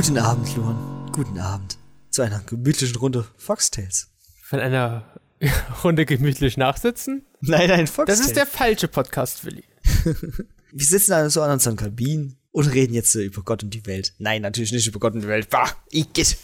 [0.00, 1.12] Guten Abend, Luan.
[1.12, 1.76] Guten Abend.
[2.08, 4.08] Zu einer gemütlichen Runde Foxtails.
[4.42, 5.04] Von einer
[5.84, 7.26] Runde gemütlich nachsitzen?
[7.42, 8.20] Nein, nein, Foxtails.
[8.20, 9.62] Das ist der falsche Podcast, Willi.
[10.72, 14.14] Wir sitzen also an unseren Kabinen und reden jetzt äh, über Gott und die Welt.
[14.18, 15.48] Nein, natürlich nicht über Gott und die Welt.
[15.50, 16.36] Bah, ich geht.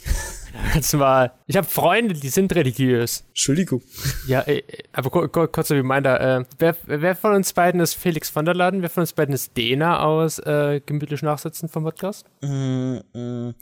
[0.91, 1.33] Du mal.
[1.47, 3.25] Ich habe Freunde, die sind religiös.
[3.29, 3.83] Entschuldigung.
[4.27, 4.63] Ja, äh,
[4.93, 6.39] aber kur kur kurzer Reminder.
[6.39, 8.83] Äh, wer, wer von uns beiden ist Felix von der Laden?
[8.83, 12.27] Wer von uns beiden ist Dena aus äh, Gemütlich Nachsitzen vom Podcast?
[12.41, 13.55] Mm, mm,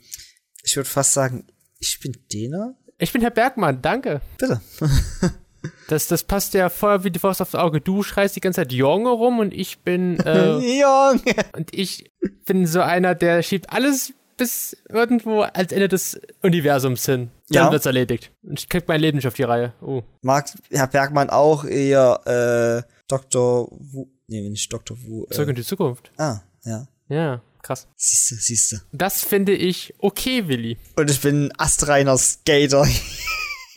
[0.63, 1.45] ich würde fast sagen,
[1.79, 2.75] ich bin Dena.
[2.97, 4.21] Ich bin Herr Bergmann, danke.
[4.37, 4.61] Bitte.
[5.87, 7.81] Das, das passt ja voll wie die Faust aufs Auge.
[7.81, 10.19] Du schreist die ganze Zeit Junge rum und ich bin.
[10.19, 11.21] Äh, Junge.
[11.55, 12.11] und ich
[12.45, 17.31] bin so einer, der schiebt alles bis irgendwo als Ende des Universums hin.
[17.49, 17.71] Dann Ja.
[17.71, 18.31] wird's erledigt.
[18.43, 19.73] Und ich krieg mein Leben nicht auf die Reihe.
[19.81, 20.03] Oh.
[20.21, 23.69] Mag Herr Bergmann auch eher äh, Dr.
[23.71, 24.07] Wu.
[24.27, 24.97] Nee, nicht Dr.
[25.05, 25.25] Wu.
[25.29, 26.11] Zurück Äh, in die Zukunft.
[26.17, 26.87] ah, ja.
[27.07, 27.87] Ja, krass.
[27.95, 28.81] Siehste, siehste.
[28.91, 30.77] Das finde ich okay, Willi.
[30.97, 32.85] Und ich bin ein astreiner Skater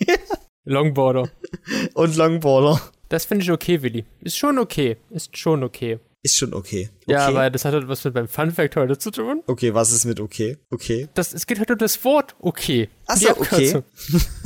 [0.68, 1.30] Longboarder.
[1.94, 2.80] und Longboarder.
[3.08, 4.04] Das finde ich okay, Willi.
[4.20, 4.98] Ist schon okay.
[5.10, 5.98] Ist schon okay.
[6.22, 6.90] Ist schon okay.
[7.02, 7.12] okay.
[7.12, 9.42] Ja, aber das hat halt was mit meinem Fun Fact heute zu tun.
[9.46, 10.58] Okay, was ist mit okay?
[10.70, 11.08] Okay.
[11.14, 12.90] Das, es geht halt um das Wort okay.
[13.06, 13.82] Ach Die so, okay.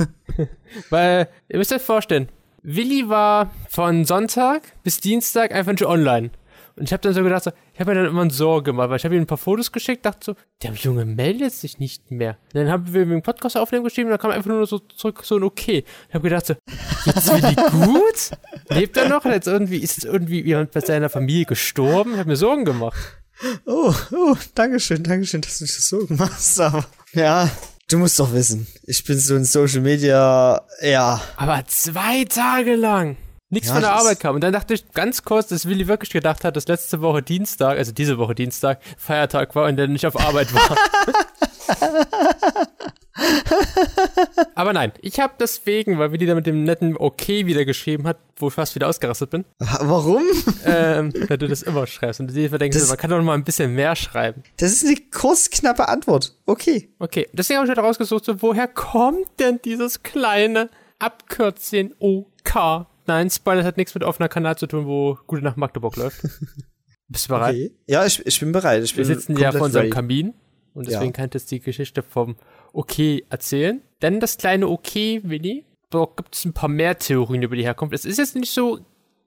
[0.89, 2.29] Weil, ihr müsst euch vorstellen,
[2.61, 6.29] Willi war von Sonntag bis Dienstag einfach schon online.
[6.75, 8.97] Und ich habe dann so gedacht, so, ich habe mir dann immer Sorge gemacht, weil
[8.97, 12.37] ich habe ihm ein paar Fotos geschickt, dachte so, der Junge meldet sich nicht mehr.
[12.53, 15.21] Und dann haben wir einen Podcast aufnehmen geschrieben, und dann kam einfach nur so zurück
[15.23, 15.83] so ein Okay.
[16.09, 16.55] Ich habe gedacht so,
[17.05, 18.31] jetzt Willi gut?
[18.69, 19.23] Lebt er noch?
[19.25, 22.13] Jetzt irgendwie, ist jetzt irgendwie jemand bei seiner Familie gestorben?
[22.13, 22.97] Ich habe mir Sorgen gemacht.
[23.65, 27.49] Oh, oh, Dankeschön, Dankeschön, dass du das so machst, aber ja,
[27.89, 33.17] du musst doch wissen, ich bin so in Social Media, ja, Aber zwei Tage lang.
[33.53, 34.35] Nichts Ja, von der Arbeit kam.
[34.35, 37.77] Und dann dachte ich ganz kurz, dass Willi wirklich gedacht hat, dass letzte Woche Dienstag,
[37.77, 40.75] also diese Woche Dienstag, Feiertag war und er nicht auf Arbeit war.
[44.55, 48.17] Aber nein, ich habe deswegen, weil Willi da mit dem netten Okay wieder geschrieben hat,
[48.37, 50.23] wo ich fast wieder ausgerastet bin, warum?
[50.65, 52.19] ähm, weil du das immer schreibst.
[52.19, 54.43] Und du dir denkst, Das- man kann doch noch mal ein bisschen mehr schreiben.
[54.57, 56.35] Das ist eine kurz, knappe Antwort.
[56.45, 56.89] Okay.
[56.99, 60.69] Okay, deswegen habe ich heute rausgesucht, so, woher kommt denn dieses kleine
[60.99, 62.87] Abkürzchen OK?
[63.05, 66.21] Nein, Spoiler hat nichts mit offener Kanal zu tun, wo Gute Nacht Magdeburg läuft.
[67.09, 67.55] Bist du bereit?
[67.55, 67.71] okay.
[67.87, 68.83] Ja, ich, ich bin bereit.
[68.83, 69.93] Ich Wir bin sitzen ja vor unserem ready.
[69.95, 70.33] Kamin
[70.73, 71.11] und deswegen Ja.
[71.11, 72.35] kann ich jetzt die Geschichte vom
[72.71, 72.97] OK
[73.29, 73.81] erzählen.
[74.01, 77.93] Denn das kleine OK, Willi, da gibt es ein paar mehr Theorien über die Herkunft.
[77.93, 78.79] Es ist jetzt nicht so,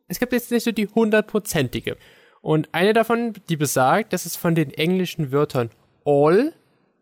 [0.08, 1.96] es gibt jetzt nicht so die hundertprozentige.
[2.40, 5.70] Und eine davon, die besagt, dass es von den englischen Wörtern
[6.04, 6.52] all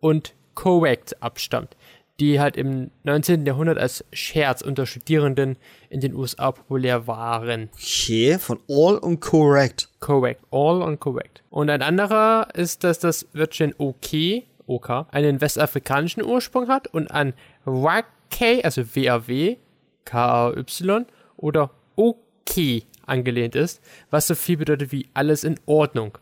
[0.00, 1.76] und correct abstammt,
[2.20, 3.44] die halt im 19.
[3.44, 5.56] Jahrhundert als Scherz unter Studierenden
[5.88, 7.70] in den USA populär waren.
[7.74, 9.88] Okay, von all und correct.
[10.00, 10.40] Correct.
[10.50, 11.42] All on correct.
[11.50, 17.34] Und ein anderer ist, dass das Wörtchen OK, OK, einen westafrikanischen Ursprung hat und an
[17.64, 18.04] WAK,
[18.62, 19.56] also W-A-W,
[20.04, 26.18] K-A-Y oder OK angelehnt ist, was so viel bedeutet wie alles in Ordnung.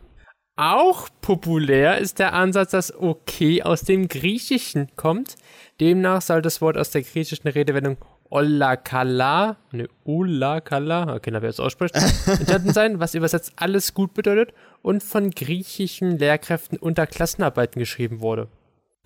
[0.55, 5.35] Auch populär ist der Ansatz, dass OK aus dem Griechischen kommt.
[5.79, 7.97] Demnach soll das Wort aus der griechischen Redewendung
[8.29, 14.53] Olakala, ne, Olakala, okay, na, wer es ausspricht, entstanden sein, was übersetzt alles gut bedeutet
[14.81, 18.47] und von griechischen Lehrkräften unter Klassenarbeiten geschrieben wurde.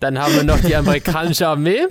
[0.00, 1.86] Dann haben wir noch die amerikanische Armee,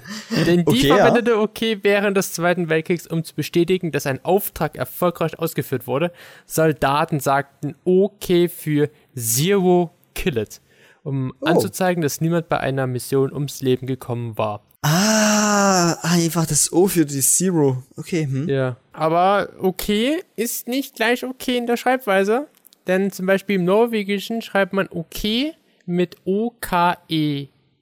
[0.46, 0.96] denn die Okay, ja.
[0.96, 6.12] verwendete OK während des Zweiten Weltkriegs, um zu bestätigen, dass ein Auftrag erfolgreich ausgeführt wurde.
[6.46, 10.62] Soldaten sagten OK für Zero Kill It,
[11.04, 11.48] um Oh.
[11.48, 14.64] anzuzeigen, dass niemand bei einer Mission ums Leben gekommen war.
[14.84, 17.84] Ah, einfach das O für die Zero.
[17.98, 18.48] Okay, hm.
[18.48, 18.78] Ja.
[18.94, 22.48] Aber okay ist nicht gleich okay in der Schreibweise.
[22.88, 25.52] Denn zum Beispiel im Norwegischen schreibt man okay
[25.86, 26.16] mit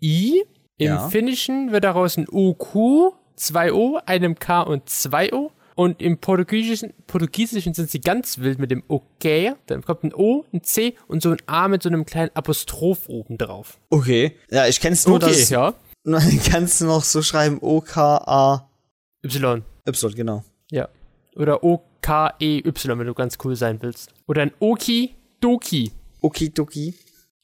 [0.02, 0.44] O-K-E-I.
[0.78, 1.10] Im Ja.
[1.10, 5.52] Finnischen wird daraus ein OQ, zwei O, einem K und zwei O.
[5.76, 9.54] Und im Portugiesischen, Portugiesischen sind sie ganz wild mit dem okay.
[9.66, 13.10] Dann kommt ein O, ein C und so ein A mit so einem kleinen Apostroph
[13.10, 13.78] oben drauf.
[13.90, 14.38] Okay.
[14.50, 15.74] Ja, ich kenn's nur, Okay, dass ja.
[16.06, 20.16] man kannst du noch so schreiben O-K-A-Y, Y.
[20.16, 20.44] genau.
[20.72, 20.88] Ja.
[21.36, 24.14] Oder O-K-E-Y, wenn du ganz cool sein willst.
[24.28, 25.92] Oder ein Oki-Doki.
[26.22, 26.94] Okidoki.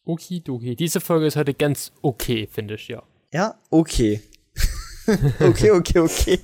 [0.06, 0.76] Okidoki.
[0.76, 3.04] Diese Folge ist heute ganz okay, finde ich, ja.
[3.34, 4.22] Ja, okay.
[5.40, 6.40] okay, okay, okay.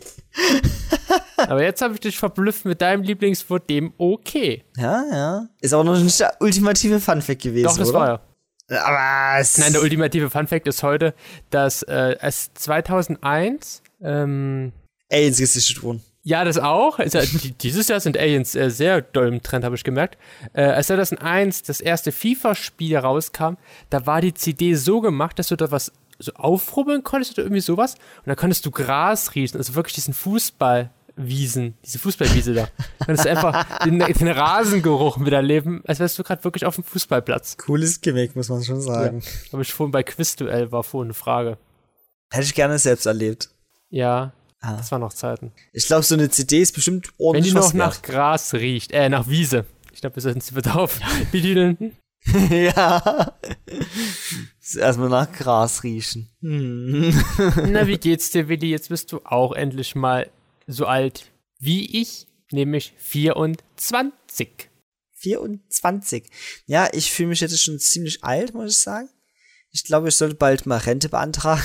[1.37, 4.63] Aber jetzt habe ich dich verblüfft mit deinem Lieblingswort, dem okay.
[4.77, 5.49] Ja, ja.
[5.61, 7.99] Ist aber noch nicht der ultimative Funfact gewesen, Doch, das oder?
[7.99, 8.21] war ja.
[8.83, 11.13] Aber es Nein, der ultimative Funfact ist heute,
[11.49, 14.73] dass äh, es 2001, ähm,
[15.11, 16.03] Aliens gesichtet wurden.
[16.27, 16.99] Ja, das auch.
[16.99, 20.17] Die, dieses Jahr sind Aliens äh, sehr doll im Trend, habe ich gemerkt.
[20.51, 23.53] Äh, als 2001 das erste FIFA-Spiel rauskam,
[23.89, 27.61] da war die CD so gemacht, dass du da was so aufrubbeln konntest oder irgendwie
[27.61, 27.93] sowas.
[27.93, 32.67] Und dann konntest du Gras riechen, also wirklich diesen Fußballwiesen, diese Fußballwiese da.
[33.05, 37.55] Konntest du einfach den, den Rasengeruch miterleben, als wärst du gerade wirklich auf dem Fußballplatz.
[37.55, 39.23] Cooles Gimmick, muss man schon sagen.
[39.53, 41.57] Habe ich vorhin bei Quizduell war vorhin eine Frage.
[42.31, 43.49] Hätte ich gerne selbst erlebt.
[43.89, 44.77] Ja, Ah.
[44.77, 45.51] das waren noch Zeiten.
[45.71, 48.91] Ich glaube, so eine CD ist bestimmt Wenn ordentlich die noch was nach Gras riecht,
[48.91, 49.65] äh, nach Wiese.
[49.93, 50.99] Ich glaube, wir sollten sie bitte auf.
[51.31, 51.77] Betiteln.
[51.79, 52.75] wert.
[52.75, 53.33] ja.
[54.75, 56.29] Erstmal nach Gras riechen.
[56.41, 57.13] Hm.
[57.71, 58.69] Na, wie geht's dir, Willi?
[58.69, 60.29] Jetzt bist du auch endlich mal
[60.65, 64.69] so alt wie ich, nämlich 24.
[65.13, 66.29] 24.
[66.65, 69.09] Ja, ich fühle mich jetzt schon ziemlich alt, muss ich sagen.
[69.71, 71.63] Ich glaube, ich sollte bald mal Rente beantragen.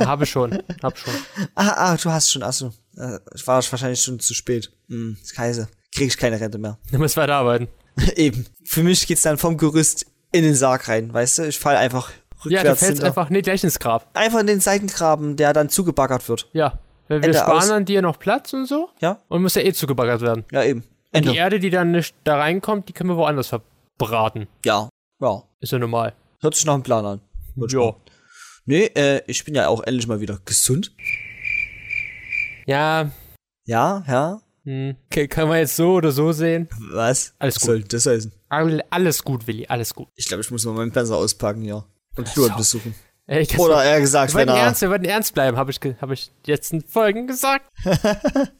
[0.00, 1.14] Habe schon, hab schon.
[1.54, 2.72] ah, ah, du hast schon, achso.
[2.96, 4.70] Äh, Ich war wahrscheinlich schon zu spät.
[4.88, 5.68] Hm, scheiße.
[5.94, 6.78] Krieg ich keine Rente mehr.
[6.92, 7.68] Du musst weiterarbeiten.
[8.16, 8.46] Eben.
[8.64, 11.42] Für mich geht's dann vom Gerüst in den Sarg rein, weißt du?
[11.48, 13.06] Ich fall einfach Ja, du rückwärts fällst hinter.
[13.06, 14.08] einfach nicht gleich ins Grab.
[14.14, 16.48] einfach in den Seitengraben, der dann zugebaggert wird.
[16.52, 16.78] Ja.
[17.08, 17.70] Weil wir Ende sparen aus.
[17.70, 18.90] an dir noch Platz und so.
[19.00, 19.18] Ja?
[19.28, 20.44] Und muss ja eh zugebaggert werden.
[20.52, 20.80] Ja, eben.
[20.80, 21.30] Und Ende.
[21.32, 24.46] die Erde, die dann nicht da reinkommt, die können wir woanders verbraten.
[24.64, 24.90] Ja.
[25.20, 25.42] Ja.
[25.60, 26.12] Ist ja normal.
[26.40, 27.20] Hört sich nach einem Plan an.
[27.70, 27.94] Ja.
[28.68, 30.92] Nee, äh, ich bin ja auch endlich mal wieder gesund.
[32.66, 33.10] Ja,
[33.64, 34.40] Ja, ja.
[34.64, 34.94] hm.
[35.10, 36.68] Okay, kann man jetzt so oder so sehen.
[36.90, 37.32] Was?
[37.38, 37.66] Alles Was gut.
[37.66, 38.32] soll das heißen?
[38.50, 40.08] All- Alles gut, Willi, alles gut.
[40.16, 41.82] Ich glaube, ich muss mal meinen Panzer auspacken, ja.
[42.16, 42.94] Und Stuart besuchen.
[43.26, 44.56] Ey, ich Oder eher gesagt, wir wenn er.
[44.56, 47.64] ernst, wir wollten ernst bleiben, habe ich, hab ich jetzt in Folgen gesagt.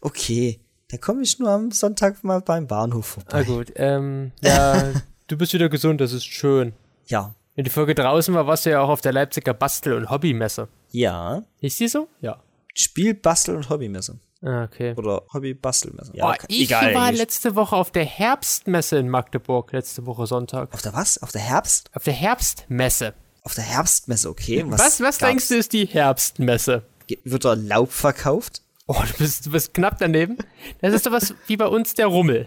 [0.00, 0.60] Okay.
[0.88, 3.44] Da komme ich nur am Sonntag mal beim Bahnhof Na vorbei.
[3.44, 4.92] gut, ähm, ja,
[5.28, 6.72] du bist wieder gesund, das ist schön.
[7.06, 7.34] Ja.
[7.60, 10.68] Wenn die Folge draußen war, warst du ja auch auf der Leipziger Bastel- und Hobbymesse.
[10.92, 11.42] Ja.
[11.60, 12.08] Ist die so?
[12.22, 12.42] Ja.
[12.72, 14.18] Spiel, Bastel und Hobbymesse.
[14.40, 14.94] Ah, okay.
[14.96, 16.12] Oder Hobby-Bastelmesse.
[16.22, 17.18] oh, ke- ich war eigentlich.
[17.18, 20.72] letzte Woche auf der Herbstmesse in Magdeburg, letzte Woche Sonntag.
[20.72, 21.22] Auf der was?
[21.22, 21.90] Auf der Herbst?
[21.92, 23.12] Auf der Herbstmesse.
[23.42, 24.64] Auf der Herbstmesse, okay.
[24.66, 26.82] Was, was, denkst du ist die Herbstmesse?
[27.24, 28.62] Wird da Laub verkauft?
[28.86, 30.38] Oh, du bist, du bist knapp daneben.
[30.80, 32.46] Das ist sowas wie bei uns der Rummel.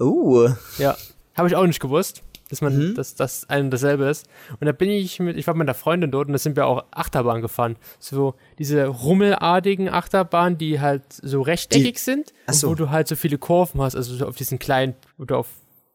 [0.00, 0.48] Oh.
[0.78, 0.96] Ja,
[1.36, 2.94] habe ich auch nicht gewusst, dass man, Mhm.
[2.94, 4.26] dass das ein und dasselbe ist.
[4.60, 6.66] Und da bin ich mit, ich war mit einer Freundin dort und da sind wir
[6.66, 7.76] auch Achterbahn gefahren.
[7.98, 12.70] So diese rummelartigen Achterbahnen, die halt so rechteckig sind Ach und so.
[12.70, 15.46] wo du halt so viele Kurven hast, also so auf diesen kleinen, wo du auf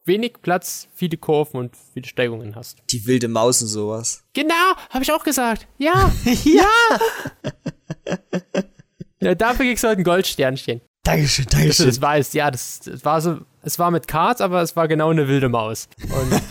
[0.05, 2.77] wenig Platz viele Kurven und viele Steigungen hast.
[2.91, 4.23] Die wilde Maus und sowas.
[4.33, 4.53] Genau,
[4.91, 5.67] habe ich auch gesagt.
[5.77, 6.11] Ja,
[6.43, 6.69] ja.
[9.21, 10.81] ja, dafür kriegst du heute ein Goldsternchen.
[11.05, 11.85] Dankeschön, Dankeschön.
[11.85, 12.33] das weißt.
[12.33, 15.49] Ja, das, das war so, es war mit Karts, aber es war genau eine wilde
[15.49, 15.87] Maus.
[16.01, 16.41] Und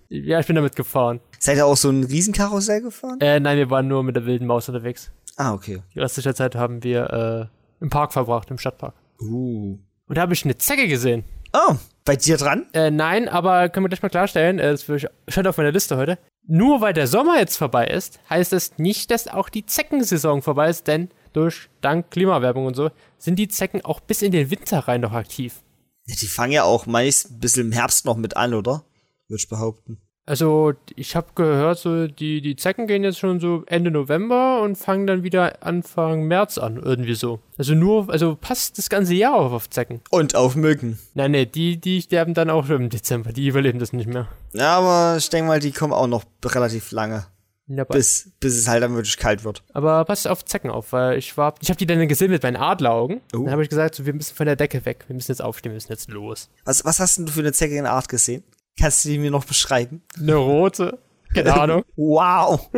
[0.08, 1.20] ja, ich bin damit gefahren.
[1.38, 3.18] Seid ihr auch so ein Riesenkarussell gefahren?
[3.20, 5.10] Äh, nein, wir waren nur mit der wilden Maus unterwegs.
[5.36, 5.82] Ah, okay.
[5.94, 8.94] Die restliche Zeit haben wir äh, im Park verbracht, im Stadtpark.
[9.20, 9.78] Uh.
[10.06, 11.24] Und da habe ich eine Zecke gesehen.
[11.54, 12.66] Oh, bei dir dran?
[12.74, 14.84] Äh, nein, aber können wir gleich mal klarstellen, äh, das
[15.28, 16.18] stand auf meiner Liste heute.
[16.46, 20.68] Nur weil der Sommer jetzt vorbei ist, heißt das nicht, dass auch die Zeckensaison vorbei
[20.68, 24.80] ist, denn durch, dank Klimawerbung und so, sind die Zecken auch bis in den Winter
[24.80, 25.62] rein noch aktiv.
[26.06, 28.84] Die fangen ja auch meist ein bisschen im Herbst noch mit an, oder?
[29.28, 29.98] Würde ich behaupten.
[30.26, 34.76] Also, ich habe gehört, so die, die Zecken gehen jetzt schon so Ende November und
[34.76, 37.40] fangen dann wieder Anfang März an, irgendwie so.
[37.58, 40.00] Also nur, also passt das ganze Jahr auf, auf Zecken.
[40.10, 40.98] Und auf Mücken.
[41.12, 44.28] Nein, nee, die, die sterben dann auch schon im Dezember, die überleben das nicht mehr.
[44.54, 47.26] Ja, aber ich denke mal, die kommen auch noch relativ lange.
[47.66, 49.62] Ja, Bis, bis es halt dann wirklich kalt wird.
[49.72, 52.56] aber passt auf Zecken auf, weil ich war, ich habe die dann gesehen mit meinen
[52.56, 53.22] Adleraugen.
[53.34, 53.38] Oh.
[53.44, 55.72] Dann habe ich gesagt, so, wir müssen von der Decke weg, wir müssen jetzt aufstehen,
[55.72, 56.50] wir müssen jetzt los.
[56.66, 58.44] Was, was hast denn du für eine Zecke in Art gesehen?
[58.78, 60.02] Kannst du die mir noch beschreiben?
[60.18, 60.98] Eine rote,
[61.32, 61.84] keine Ahnung.
[61.96, 62.68] Wow.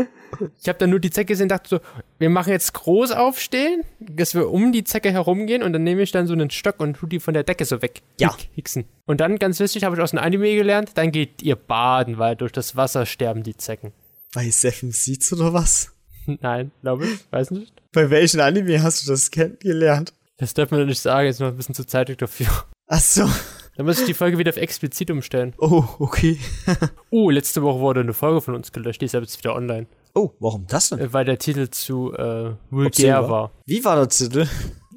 [0.61, 1.81] Ich habe dann nur die Zecke gesehen und dachte so,
[2.19, 6.12] wir machen jetzt groß aufstehen, dass wir um die Zecke herumgehen und dann nehme ich
[6.12, 8.02] dann so einen Stock und tu die von der Decke so weg.
[8.21, 8.31] Ja.
[8.37, 8.85] Hick- Hicksen.
[9.07, 12.37] Und dann, ganz wichtig, habe ich aus dem Anime gelernt, dann geht ihr baden, weil
[12.37, 13.93] durch das Wasser sterben die Zecken.
[14.35, 15.92] Bei Seven Seeds oder was?
[16.40, 17.73] Nein, glaube ich, weiß nicht.
[17.92, 20.12] Bei welchen Anime hast du das kennengelernt?
[20.38, 22.49] Das darf man nicht sagen, jetzt noch ein bisschen zu zeitig dafür.
[22.88, 23.28] Ach so.
[23.76, 25.54] Dann muss ich die Folge wieder auf explizit umstellen.
[25.59, 26.38] Oh, okay.
[27.11, 29.87] Oh, letzte Woche wurde eine Folge von uns gelöscht, die ist aber jetzt wieder online.
[30.14, 30.99] Oh, warum das denn?
[30.99, 33.30] Äh, Weil der Titel zu äh, vulgär war?
[33.30, 33.52] war.
[33.66, 34.49] Wie war der Titel?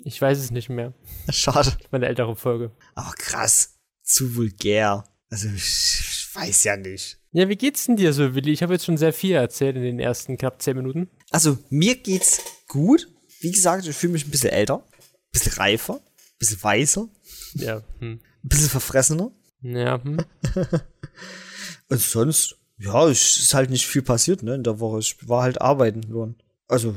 [0.05, 0.93] Ich weiß es nicht mehr.
[1.29, 1.73] Schade.
[1.91, 2.71] Meine ältere Folge.
[2.95, 3.77] Aber krass.
[4.01, 5.03] Zu vulgär.
[5.29, 7.18] Also, ich weiß ja nicht.
[7.31, 8.51] Ja, wie geht's denn dir so, Willi?
[8.51, 11.09] Ich habe jetzt schon sehr viel erzählt in den ersten knapp zehn Minuten.
[11.29, 13.07] Also, mir geht's gut.
[13.41, 14.77] Wie gesagt, ich fühle mich ein bisschen älter.
[14.77, 15.95] Ein bisschen reifer.
[15.95, 17.07] Ein bisschen weißer.
[17.53, 18.19] Ja, hm.
[18.19, 19.31] Ein bisschen verfressener.
[19.61, 20.17] Ja, hm.
[21.89, 24.99] Und sonst, ja, es ist halt nicht viel passiert, ne, in der Woche.
[24.99, 26.35] Ich war halt arbeiten geworden.
[26.67, 26.95] Also,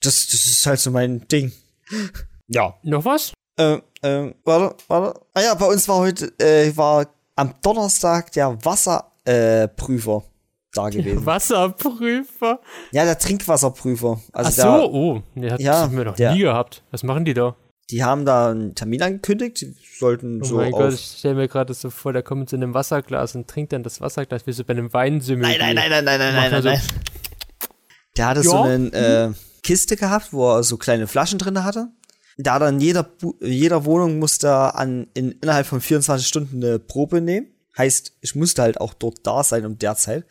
[0.00, 1.52] das, das ist halt so mein Ding.
[2.48, 2.74] Ja.
[2.82, 3.32] Noch was?
[3.56, 5.20] Ähm, ähm, warte, warte.
[5.32, 9.11] Ah ja, bei uns war heute, äh, war am Donnerstag der Wasserprüfer.
[9.24, 10.24] Äh, Prüfer.
[10.74, 11.24] da gewesen.
[11.26, 12.60] Wasserprüfer.
[12.92, 14.20] Ja, der Trinkwasserprüfer.
[14.32, 16.82] Also Ach so, da, oh, nee, hat Ja, haben wir noch der- nie gehabt.
[16.90, 17.56] Was machen die da?
[17.90, 19.60] die haben da einen Termin angekündigt.
[19.60, 20.72] Die sollten Oh so mein.
[20.72, 23.82] Gott, ich stelle mir gerade so vor, der kommt so einem Wasserglas und trinkt dann
[23.82, 25.42] das Wasserglas wie so bei einem Weinsümmel.
[25.46, 26.80] Nein, nein, nein, nein, nein, nein, nein, so- nein.
[28.16, 28.44] Der hatte Ja.
[28.50, 31.88] so eine äh, Kiste gehabt, wo er so kleine Flaschen drin hatte.
[32.38, 33.10] Da in jeder,
[33.40, 37.48] jeder Wohnung musste an, in, innerhalb von 24 Stunden eine Probe nehmen.
[37.76, 40.24] Heißt, ich musste halt auch dort da sein um der Zeit.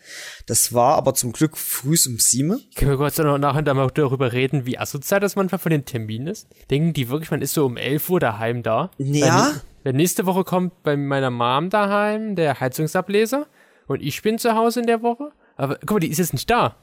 [0.45, 2.61] Das war aber zum Glück früh um sieben.
[2.75, 6.27] Können wir kurz noch nachher mal darüber reden, wie asozial das manchmal von den Terminen
[6.27, 6.47] ist?
[6.69, 8.91] Denken die wirklich, man ist so um 11 Uhr daheim da?
[8.97, 9.53] Ja.
[9.83, 13.47] Weil nächste Woche kommt bei meiner Mom daheim der Heizungsableser
[13.87, 15.31] und ich bin zu Hause in der Woche.
[15.57, 16.75] Aber guck mal, die ist jetzt nicht da.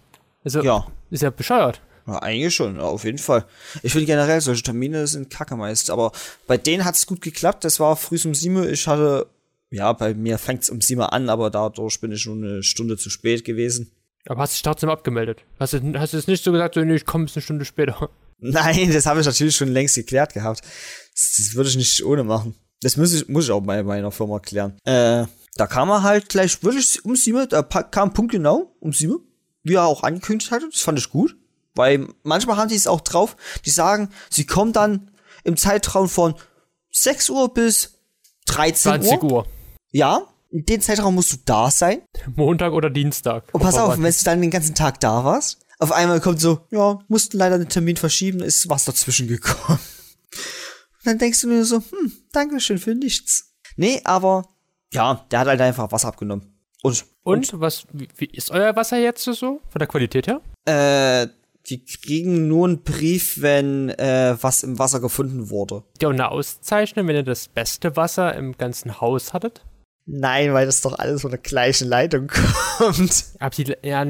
[0.45, 0.87] Also, Ja.
[1.11, 1.81] ist ja bescheuert.
[2.09, 3.45] Ja, eigentlich schon, ja, auf jeden Fall.
[3.83, 5.91] Ich finde generell, solche Termine sind kacke meist.
[5.91, 6.11] Aber
[6.47, 7.65] bei denen hat es gut geklappt.
[7.65, 8.67] Das war früh um sieben.
[8.69, 9.27] Ich hatte,
[9.71, 12.97] ja, bei mir fängt es um sieben an, aber dadurch bin ich schon eine Stunde
[12.97, 13.93] zu spät gewesen.
[14.27, 15.43] Aber hast dich trotzdem abgemeldet?
[15.59, 17.65] Hast du, hast du jetzt nicht so gesagt, so, nee, ich komme bis eine Stunde
[17.65, 18.11] später?
[18.39, 20.61] Nein, das habe ich natürlich schon längst geklärt gehabt.
[20.61, 22.55] Das, das würde ich nicht ohne machen.
[22.83, 24.79] Das muss ich, muss ich auch bei meiner Firma klären.
[24.85, 29.19] Äh, da kam er halt gleich wirklich um sieben, da kam punktgenau um sieben,
[29.65, 30.69] wie er auch angekündigt hatte.
[30.71, 31.37] Das fand ich gut.
[31.75, 35.11] Weil manchmal haben die es auch drauf, die sagen, sie kommen dann
[35.45, 36.35] im Zeitraum von
[36.91, 38.01] 6 Uhr bis
[38.47, 39.33] 13 20 Uhr.
[39.33, 39.47] Uhr.
[39.93, 42.03] Ja, in dem Zeitraum musst du da sein.
[42.35, 43.45] Montag oder Dienstag.
[43.53, 46.61] Und pass auf, wenn du dann den ganzen Tag da warst, auf einmal kommt so,
[46.71, 49.79] ja, mussten leider den Termin verschieben, ist was dazwischen gekommen.
[49.79, 53.53] Und dann denkst du nur so, hm, Dankeschön für nichts.
[53.77, 54.47] Nee, aber
[54.93, 56.55] ja, der hat halt einfach Wasser abgenommen.
[56.83, 60.41] Und, Und was, wie, wie ist euer Wasser jetzt so von der Qualität her?
[60.67, 61.29] äh,
[61.67, 65.83] die kriegen nur einen Brief, wenn äh, was im Wasser gefunden wurde.
[66.01, 69.65] Ja, und eine Auszeichnung, wenn ihr das beste Wasser im ganzen Haus hattet?
[70.11, 72.29] Nein, weil das doch alles von der gleichen Leitung
[72.79, 73.25] kommt.
[73.39, 74.01] Aber, die, ja,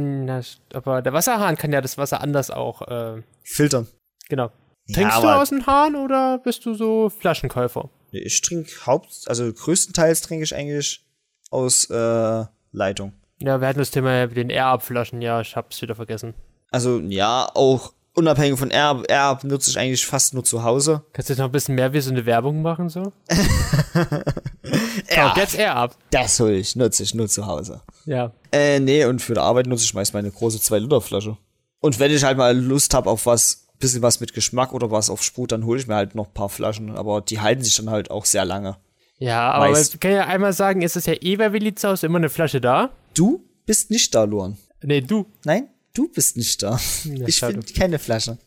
[0.72, 3.88] aber der Wasserhahn kann ja das Wasser anders auch, äh, Filtern.
[4.28, 4.50] genau.
[4.86, 7.90] Ja, Trinkst du aber- aus dem Hahn oder bist du so Flaschenkäufer?
[8.12, 11.04] Ich trinke haupt, also größtenteils trinke ich eigentlich
[11.50, 13.12] aus äh, Leitung.
[13.40, 16.34] Ja, wir hatten das Thema mit den Air-Up-Flaschen, ja, ich hab's wieder vergessen.
[16.70, 21.02] Also ja, auch unabhängig von R, R benutze ich eigentlich fast nur zu Hause.
[21.12, 23.12] Kannst du jetzt noch ein bisschen mehr wie so eine Werbung machen, so?
[25.08, 25.96] Kauft jetzt Air-Up.
[26.10, 27.80] Das hol ich, nutze ich nur zu Hause.
[28.04, 28.32] Ja.
[28.52, 31.38] Äh, nee, und für die Arbeit nutze ich meist meine große 2-Liter-Flasche.
[31.80, 35.10] Und wenn ich halt mal Lust habe auf was, bisschen was mit Geschmack oder was
[35.10, 36.96] auf Sprut, dann hole ich mir halt noch ein paar Flaschen.
[36.96, 38.76] Aber die halten sich dann halt auch sehr lange.
[39.18, 39.94] Ja, aber Meist.
[39.94, 42.28] ich kann ja einmal sagen, ist es ja eh bei Willi zu Hause immer eine
[42.28, 42.90] Flasche da?
[43.14, 44.56] Du bist nicht da, Luan.
[44.82, 45.26] Nee, du.
[45.44, 45.68] Nein,
[45.98, 46.78] du bist nicht da.
[47.04, 47.54] ich schade.
[47.54, 48.38] finde keine Flasche.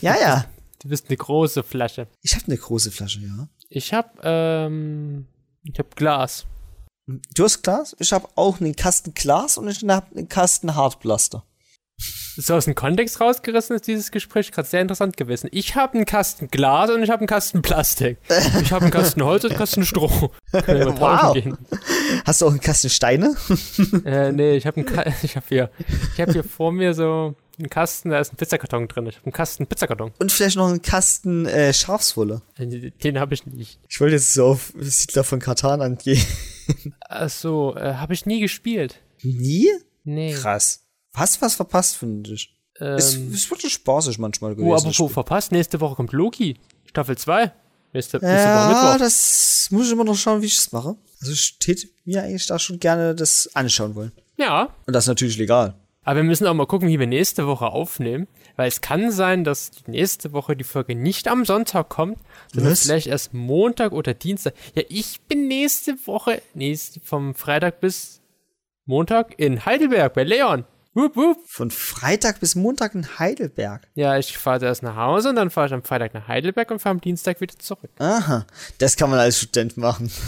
[0.00, 0.46] Ja, ja.
[0.80, 2.06] Du bist eine große Flasche.
[2.22, 3.48] Ich habe eine große Flasche, ja.
[3.68, 5.26] Ich hab, ähm,
[5.64, 6.46] ich hab Glas.
[7.06, 7.96] Du hast Glas?
[7.98, 11.44] Ich habe auch einen Kasten Glas und ich habe einen Kasten Hartplaster.
[12.36, 15.48] So aus dem Kontext rausgerissen ist dieses Gespräch gerade sehr interessant gewesen.
[15.52, 18.18] Ich habe einen Kasten Glas und ich habe einen Kasten Plastik.
[18.60, 20.30] Ich habe einen Kasten Holz und einen Kasten Stroh.
[20.50, 21.36] Können wir Wow.
[22.24, 23.34] Hast du auch einen Kasten Steine?
[24.04, 24.80] Äh, nee, ich habe
[25.22, 25.70] ich habe hier,
[26.14, 29.06] ich habe hier vor mir so einen Kasten, da ist ein Pizzakarton drin.
[29.06, 30.12] Ich habe einen Kasten Pizzakarton.
[30.18, 32.42] Und vielleicht noch einen Kasten äh, Schafswolle.
[32.58, 33.78] Äh, Den habe ich nicht.
[33.88, 36.24] Ich wollte jetzt so auf Siedler von Katan angehen.
[37.08, 39.00] Ach so, äh, habe ich nie gespielt.
[39.22, 39.68] Nie?
[40.04, 40.34] Nee.
[40.34, 40.83] Krass.
[41.14, 42.54] Hast was verpasst, finde ich.
[42.74, 44.68] es Ähm, ist wirklich spaßig manchmal gewesen.
[44.70, 45.08] oh, apropos Spiel.
[45.08, 46.56] verpasst, nächste Woche kommt Loki.
[46.86, 47.52] Staffel 2.
[47.92, 48.98] Nächste, nächste Woche ja, Mittwoch.
[48.98, 50.96] das muss ich immer noch schauen, wie ich es mache.
[51.20, 54.12] Also ich täte mir eigentlich da schon gerne das anschauen wollen.
[54.36, 55.74] Ja, Und das ist natürlich legal.
[56.02, 59.42] Aber wir müssen auch mal gucken, wie wir nächste Woche aufnehmen, weil es kann sein,
[59.44, 62.18] dass die nächste Woche die Folge nicht am Sonntag kommt,
[62.52, 62.80] sondern Was?
[62.82, 64.52] vielleicht erst Montag oder Dienstag.
[64.74, 68.20] Ja, ich bin nächste Woche, nächste, vom Freitag bis
[68.84, 70.64] Montag in Heidelberg bei Leon.
[70.96, 71.38] Wup, wup.
[71.48, 73.82] Von Freitag bis Montag in Heidelberg.
[73.94, 76.78] Ja, ich fahre erst nach Hause und dann fahre ich am Freitag nach Heidelberg und
[76.78, 77.90] fahre am Dienstag wieder zurück.
[77.98, 78.46] Aha.
[78.78, 80.10] Das kann man als Student machen.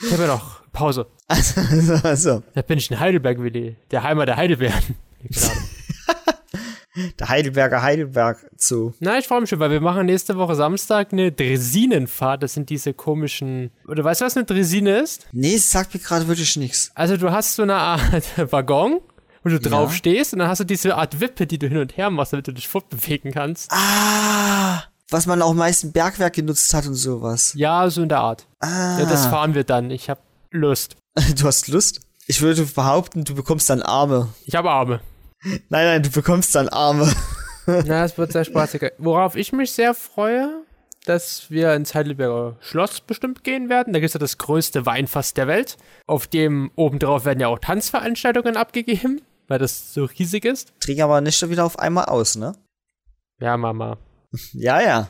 [0.00, 1.08] Ich habe ja noch Pause.
[1.26, 2.42] Also, also, also.
[2.54, 3.76] Da bin ich in Heidelberg, Willi.
[3.90, 4.94] Der Heimat der Heidelbeeren.
[5.22, 5.48] Genau.
[7.18, 8.92] Der Heidelberger Heidelberg Zoo.
[8.98, 12.42] Na, ich freue mich schon, weil wir machen nächste Woche Samstag eine Dresinenfahrt.
[12.42, 13.70] Das sind diese komischen.
[13.86, 15.26] Oder weißt du, was eine Dresine ist?
[15.32, 16.90] Nee, es sagt mir gerade wirklich nichts.
[16.94, 18.02] Also du hast so eine Art
[18.52, 19.00] Waggon,
[19.48, 21.96] wo du drauf stehst und dann hast du diese Art Wippe, die du hin und
[21.96, 23.70] her machst, damit du dich fortbewegen kannst.
[23.72, 27.52] Ah, was man auch meist im Bergwerk genutzt hat und sowas.
[27.56, 28.46] Ja, so in der Art.
[28.60, 29.90] Ah, Ja, das fahren wir dann.
[29.90, 30.96] Ich habe Lust.
[31.38, 32.00] du hast Lust?
[32.26, 34.28] Ich würde behaupten, du bekommst dann Arme.
[34.44, 35.00] Ich habe Arme.
[35.42, 37.10] Nein, nein, du bekommst dann Arme.
[37.66, 38.92] Na, es wird sehr spaßig.
[38.98, 40.62] Worauf ich mich sehr freue,
[41.06, 43.92] dass wir ins Heidelberger Schloss bestimmt gehen werden.
[43.94, 45.78] Da gibt es ja das größte Weinfass der Welt.
[46.06, 50.72] Auf dem obendrauf werden ja auch Tanzveranstaltungen abgegeben, weil das so riesig ist.
[50.80, 52.54] Trinken aber nicht schon wieder auf einmal aus, ne?
[53.40, 53.98] Ja, Mama.
[54.52, 55.08] Ja, ja.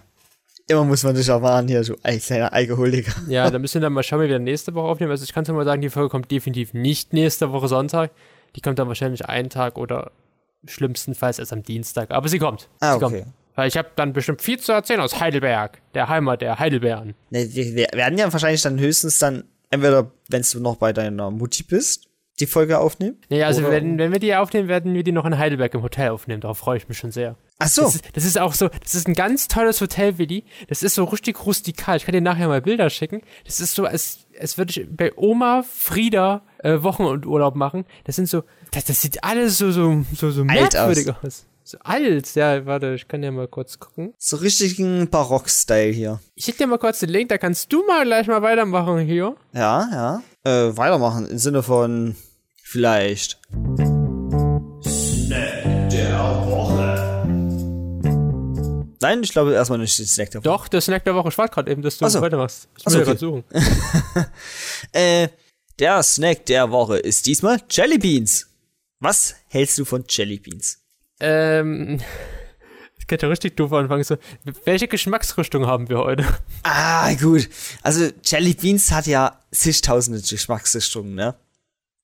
[0.69, 3.13] Immer muss man dich erwarnen hier, so ein kleiner Alkoholiker.
[3.29, 5.11] Ja, da müssen wir dann mal schauen, wie wir dann nächste Woche aufnehmen.
[5.11, 8.11] Also ich kann es mal sagen, die Folge kommt definitiv nicht nächste Woche Sonntag.
[8.55, 10.13] Die kommt dann wahrscheinlich einen Tag oder
[10.67, 12.11] schlimmstenfalls erst am Dienstag.
[12.11, 12.69] Aber sie kommt.
[12.81, 13.21] Ah, sie okay.
[13.21, 13.35] kommt.
[13.55, 17.15] Weil ich habe dann bestimmt viel zu erzählen aus Heidelberg, der Heimat der Heidelbeeren.
[17.31, 21.31] Ne, wir, wir werden ja wahrscheinlich dann höchstens dann, entweder, wenn du noch bei deiner
[21.31, 22.08] Mutti bist,
[22.41, 23.17] die Folge aufnehmen.
[23.29, 25.83] Nee, also Oder- wenn, wenn wir die aufnehmen, werden wir die noch in Heidelberg im
[25.83, 26.41] Hotel aufnehmen.
[26.41, 27.37] Darauf freue ich mich schon sehr.
[27.59, 27.83] Ach so.
[27.83, 30.45] Das ist, das ist auch so, das ist ein ganz tolles Hotel, Willi.
[30.69, 31.97] Das ist so richtig rustikal.
[31.97, 33.23] Ich kann dir nachher mal Bilder schicken.
[33.45, 37.85] Das ist so, als, als würde ich bei Oma Frieda äh, Wochen und Urlaub machen.
[38.05, 41.47] Das sind so, das, das sieht alles so, so, so, so Alt merkwürdig aus.
[41.65, 42.35] So alt.
[42.35, 44.15] Ja, warte, ich kann dir mal kurz gucken.
[44.17, 46.21] So richtigen Barock-Style hier.
[46.35, 49.37] Ich schicke dir mal kurz den Link, da kannst du mal gleich mal weitermachen hier.
[49.53, 50.23] Ja, ja.
[50.45, 52.17] Äh, weitermachen im Sinne von
[52.69, 53.39] vielleicht.
[59.01, 60.51] Nein, ich glaube erstmal nicht den Snack der Woche.
[60.51, 61.29] Doch, der Snack der Woche.
[61.29, 62.21] Ich warte gerade eben, dass du so.
[62.21, 62.69] weitermachst.
[62.77, 63.05] Ich will okay.
[63.05, 63.45] gerade suchen.
[64.93, 65.29] Äh,
[65.79, 68.49] der Snack der Woche ist diesmal Jelly Beans.
[69.01, 70.79] Was hältst du von Jelly Beans?
[71.21, 72.01] Ähm,
[72.99, 74.05] ich könnte ja richtig doof anfangen.
[74.05, 74.17] So,
[74.65, 76.27] welche Geschmacksrichtung haben wir heute?
[76.65, 77.49] Ah, gut.
[77.83, 81.35] Also Jelly Beans hat ja zigtausende Geschmacksrichtungen, ne?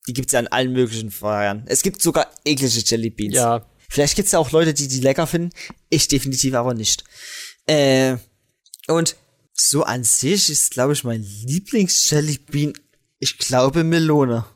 [0.06, 1.66] Die gibt's ja in allen möglichen Varianten.
[1.68, 3.34] Es gibt sogar eklige Jelly Beans.
[3.34, 5.50] Ja, Vielleicht gibt's ja auch Leute, die die lecker finden.
[5.88, 7.04] Ich definitiv aber nicht.
[7.66, 8.16] Äh,
[8.88, 9.16] und
[9.52, 12.72] so an sich ist, glaube ich, mein Lieblings-Jelly Bean,
[13.20, 14.46] ich glaube, Melone.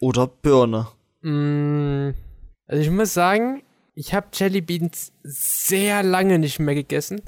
[0.00, 0.88] Oder Birne.
[1.22, 2.10] Mm,
[2.66, 3.62] also ich muss sagen,
[3.94, 7.22] ich habe Jelly Beans sehr lange nicht mehr gegessen.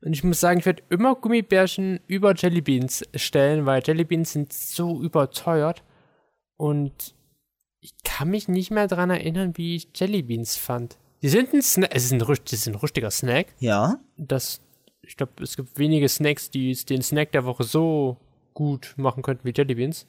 [0.00, 4.32] Und ich muss sagen, ich werde immer Gummibärchen über Jelly Beans stellen, weil Jelly Beans
[4.32, 5.84] sind so überteuert.
[6.64, 7.14] Und
[7.82, 10.96] ich kann mich nicht mehr dran erinnern, wie ich Jelly Beans fand.
[11.20, 13.48] Die sind ein Snack, es ist ein, ist ein rustiger Snack.
[13.58, 14.00] Ja.
[14.16, 14.62] Das,
[15.02, 18.16] ich glaube, es gibt wenige Snacks, die den Snack der Woche so
[18.54, 20.06] gut machen könnten wie Jelly Beans.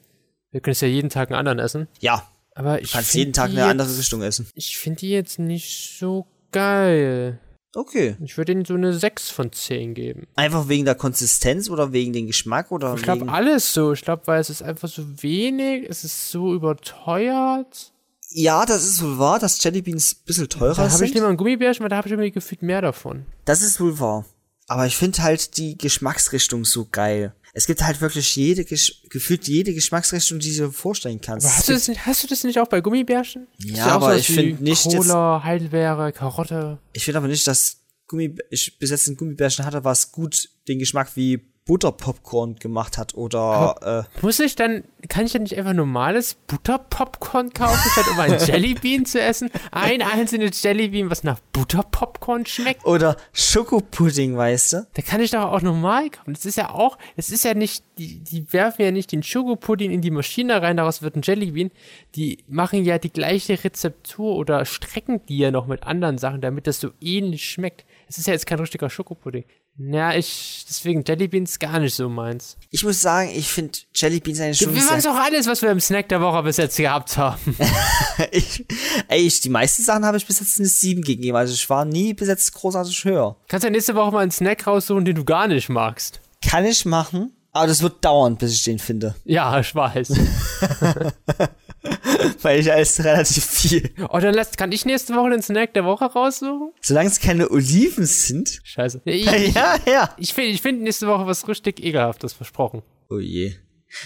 [0.50, 1.88] Wir können es ja jeden Tag einen anderen essen.
[2.00, 2.26] Ja.
[2.54, 4.48] Aber Du ich kannst find jeden Tag eine jetzt, andere Richtung essen.
[4.54, 7.38] Ich finde die jetzt nicht so geil.
[7.76, 8.16] Okay.
[8.24, 10.26] Ich würde ihnen so eine 6 von 10 geben.
[10.34, 13.92] Einfach wegen der Konsistenz oder wegen dem Geschmack oder Ich glaube alles so.
[13.92, 17.92] Ich glaube, weil es ist einfach so wenig, es ist so überteuert.
[18.30, 21.14] Ja, das ist wohl wahr, dass Jelly Beans ein bisschen teurer Da habe ich sind.
[21.14, 23.26] lieber ein Gummibärchen, weil da habe ich irgendwie gefühlt mehr davon.
[23.44, 24.24] Das ist wohl wahr.
[24.68, 27.34] Aber ich finde halt die Geschmacksrichtung so geil.
[27.58, 31.46] Es gibt halt wirklich jede, Gesch gefühlt jede Geschmacksrichtung, die du dir vorstellen kannst.
[31.46, 33.46] Hast du, das nicht, hast du das nicht auch bei Gummibärchen?
[33.56, 36.78] Ja, aber ich wie find nicht jetzt- Cola, Heidelbeere, Karotte.
[36.92, 40.78] Ich finde aber nicht, dass Gummi ich bis jetzt ein Gummibärchen hatte, was gut den
[40.78, 45.72] Geschmack wie Butterpopcorn gemacht hat oder äh, Muss ich dann, kann ich dann nicht einfach
[45.72, 49.50] normales Butterpopcorn kaufen, statt um ein Jellybean zu essen?
[49.72, 52.86] Ein einzelnes Jellybean, was nach Butterpopcorn schmeckt?
[52.86, 54.86] oder Schokopudding, weißt du?
[54.94, 56.34] Da kann ich doch auch normal kaufen.
[56.34, 59.90] Das ist ja auch, das ist ja nicht, die, die werfen ja nicht den Schokopudding
[59.90, 61.72] in die Maschine rein, daraus wird ein Jellybean.
[62.14, 66.68] Die machen ja die gleiche Rezeptur oder strecken die ja noch mit anderen Sachen, damit
[66.68, 67.84] das so ähnlich schmeckt.
[68.08, 69.44] Es ist ja jetzt kein richtiger Schokopudding.
[69.78, 72.56] Ja, ich, deswegen Jellybeans gar nicht so meins.
[72.70, 75.70] Ich muss sagen, ich finde Jelly Beans eine schon Wir machen doch alles, was wir
[75.70, 77.56] im Snack der Woche bis jetzt gehabt haben.
[78.30, 78.64] ich,
[79.08, 81.36] ey, ich, die meisten Sachen habe ich bis jetzt eine 7 gegeben.
[81.36, 83.36] Also ich war nie bis jetzt großartig höher.
[83.48, 86.20] Kannst ja nächste Woche mal einen Snack raussuchen, den du gar nicht magst.
[86.42, 89.14] Kann ich machen, aber das wird dauern, bis ich den finde.
[89.24, 90.08] Ja, ich weiß.
[92.42, 93.90] Weil ich alles relativ viel.
[94.08, 96.72] Oh, dann lass, kann ich nächste Woche den Snack der Woche raussuchen?
[96.80, 98.60] Solange es keine Oliven sind.
[98.64, 99.02] Scheiße.
[99.04, 100.14] Ich, Ja, ja.
[100.18, 102.82] ich finde ich find nächste Woche was richtig ekelhaftes versprochen.
[103.08, 103.54] Oh je.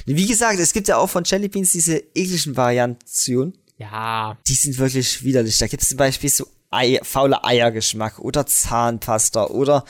[0.07, 3.57] Wie gesagt, es gibt ja auch von Jelly Beans diese ekligen Variationen.
[3.79, 4.37] Ja.
[4.47, 5.59] Die sind wirklich widerlich.
[5.59, 9.85] Da gibt es zum Beispiel so Ei, faule Eiergeschmack oder Zahnpasta oder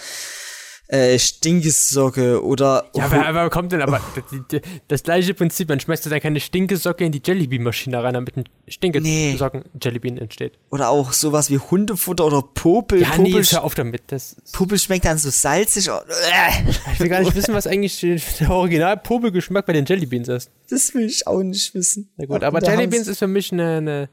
[0.92, 5.78] äh, Stinkesocke oder Ja, aber, aber kommt denn aber das, das, das gleiche Prinzip, man
[5.78, 10.58] schmeißt dann keine Stinkesocke in die Jellybean-Maschine rein, damit ein Stinkesocken-Jellybean entsteht.
[10.70, 13.02] oder auch sowas wie Hundefutter oder Popel.
[13.02, 14.02] Ja, nee, Popel, hör auf damit.
[14.08, 15.90] Das, Popel schmeckt dann so salzig.
[15.90, 18.00] Oh, äh, ich will gar nicht wissen, was eigentlich
[18.40, 20.50] der Original-Popelgeschmack bei den Jellybeans ist.
[20.70, 22.10] das will ich auch nicht wissen.
[22.16, 24.08] Na gut, aber Da haben's- Jellybeans ist für mich eine, eine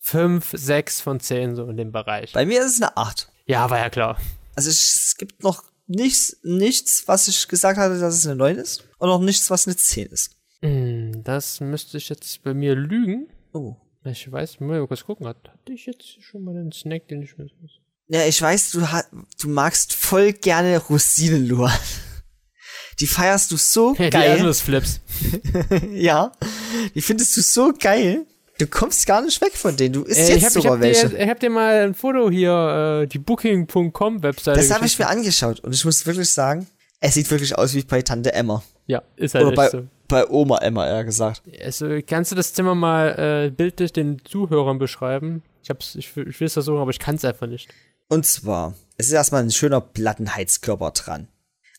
[0.00, 2.32] 5, 6 von 10 so in dem Bereich.
[2.32, 3.28] Bei mir ist es eine 8.
[3.46, 4.18] Ja, war ja klar.
[4.54, 8.84] Also es gibt noch nichts, nichts, was ich gesagt hatte, dass es eine 9 ist.
[8.98, 10.36] Und noch nichts, was eine 10 ist.
[10.60, 13.28] Hm, Das müsste ich jetzt bei mir lügen.
[13.52, 13.76] Oh.
[14.04, 15.26] Ich weiß, mal kurz gucken.
[15.26, 17.46] Hat- Hatte ich jetzt schon mal einen Snack, den ich mir.
[18.08, 19.04] Ja, ich weiß, du, ha
[19.40, 21.72] du magst voll gerne Rosinenluan.
[22.98, 24.30] Die feierst du so Die geil.
[24.36, 25.00] Erdnussflips.
[25.92, 26.32] ja,
[26.94, 28.26] die findest du so geil.
[28.64, 29.92] Du kommst gar nicht weg von denen.
[29.94, 31.08] Du isst Äh, jetzt ich, hab, ich, sogar hab welche.
[31.08, 34.58] dir, ich hab dir mal ein Foto hier, äh, die Booking.com-Webseite.
[34.58, 36.66] das habe ich mir angeschaut und ich muss wirklich sagen,
[37.00, 38.62] es sieht wirklich aus wie bei Tante Emma.
[38.86, 39.82] Ja, ist halt Oder bei, so.
[40.08, 41.42] bei Oma Emma, eher gesagt.
[41.64, 45.42] Also, kannst du das Zimmer mal äh, bildlich den Zuhörern beschreiben?
[45.62, 47.68] Ich, hab's, ich, will- ich will es versuchen, aber ich kann es einfach nicht.
[48.08, 51.28] Und zwar, es ist erstmal ein schöner Plattenheizkörper dran.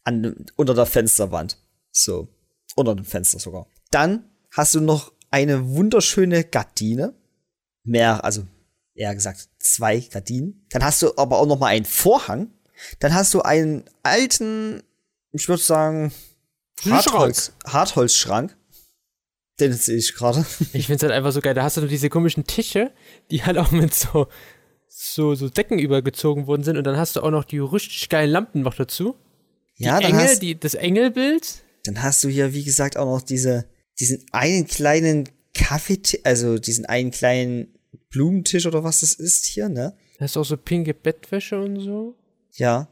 [0.03, 1.57] An, unter der Fensterwand.
[1.91, 2.27] So.
[2.75, 3.67] Unter dem Fenster sogar.
[3.91, 7.15] Dann hast du noch eine wunderschöne Gardine.
[7.83, 8.45] Mehr, also
[8.93, 10.65] eher gesagt zwei Gardinen.
[10.69, 12.51] Dann hast du aber auch noch mal einen Vorhang.
[12.99, 14.83] Dann hast du einen alten,
[15.31, 16.13] ich würde sagen.
[16.85, 18.55] Hartholz, Hartholzschrank.
[19.59, 20.45] Den sehe ich gerade.
[20.73, 21.55] Ich find's halt einfach so geil.
[21.55, 22.91] Da hast du noch diese komischen Tische,
[23.31, 24.27] die halt auch mit so,
[24.87, 26.77] so, so Decken übergezogen worden sind.
[26.77, 29.15] Und dann hast du auch noch die richtig geilen Lampen noch dazu.
[29.77, 31.63] Ja, dann Engel, hast, die, das Engelbild.
[31.85, 33.65] Dann hast du hier, wie gesagt, auch noch diese,
[33.99, 37.67] diesen einen kleinen Kaffeetisch, also diesen einen kleinen
[38.09, 39.95] Blumentisch oder was das ist hier, ne?
[40.19, 42.15] Da du auch so pinke Bettwäsche und so.
[42.53, 42.87] Ja.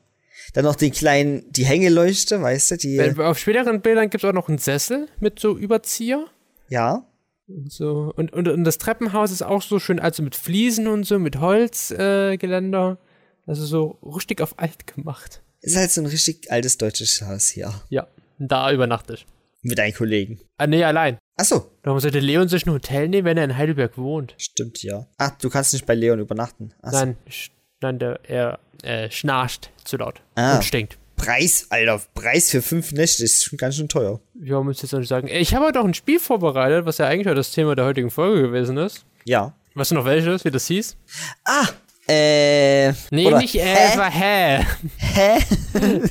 [0.53, 4.49] Dann noch den kleinen, die Hängeleuchte, weißt du, die, Auf späteren Bildern gibt's auch noch
[4.49, 6.25] einen Sessel mit so Überzieher.
[6.69, 7.05] ja.
[7.47, 8.13] Und so.
[8.15, 11.39] Und, und, und das Treppenhaus ist auch so schön, also mit Fliesen und so, mit
[11.39, 12.97] Holzgeländer.
[12.99, 15.41] Äh, also so richtig auf alt gemacht.
[15.59, 17.73] Ist halt so ein richtig altes deutsches Haus hier.
[17.89, 18.07] Ja,
[18.39, 19.25] da übernachte ich.
[19.63, 20.39] Mit deinen Kollegen.
[20.57, 21.17] Ah, nee, allein.
[21.37, 21.71] Ach so.
[21.83, 24.33] Warum sollte Leon sich ein Hotel nehmen, wenn er in Heidelberg wohnt?
[24.37, 25.07] Stimmt, ja.
[25.17, 26.73] Ach, du kannst nicht bei Leon übernachten.
[26.81, 26.97] Ach so.
[26.97, 27.49] Nein, sch-
[27.81, 30.55] nein, der, er äh, schnarcht zu laut Ah.
[30.55, 30.97] und stinkt.
[31.15, 34.19] Preis, Alter, Preis für fünf Nächte ist schon ganz schön teuer.
[34.33, 35.27] Wir haben uns jetzt noch nicht sagen.
[35.27, 38.09] Ich habe heute auch ein Spiel vorbereitet, was ja eigentlich auch das Thema der heutigen
[38.09, 39.05] Folge gewesen ist.
[39.25, 39.53] Ja.
[39.75, 40.97] Weißt du noch welches, wie das hieß?
[41.45, 41.67] Ah,
[42.07, 42.91] äh.
[43.11, 44.65] Nee, oder- nicht äh, es war hä.
[44.97, 45.39] Hä?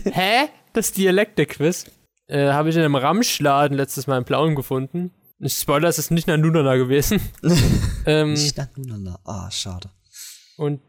[0.12, 0.48] Hä?
[0.72, 1.86] Das Dialekte-Quiz.
[2.30, 5.10] Äh, habe ich in einem Ramschladen letztes Mal in Plauen gefunden.
[5.40, 7.20] Ich spoiler, es ist nicht Nanunana gewesen.
[8.06, 9.18] ähm, Nicht nach Nunala.
[9.24, 9.90] Ah, schade.
[10.56, 10.80] und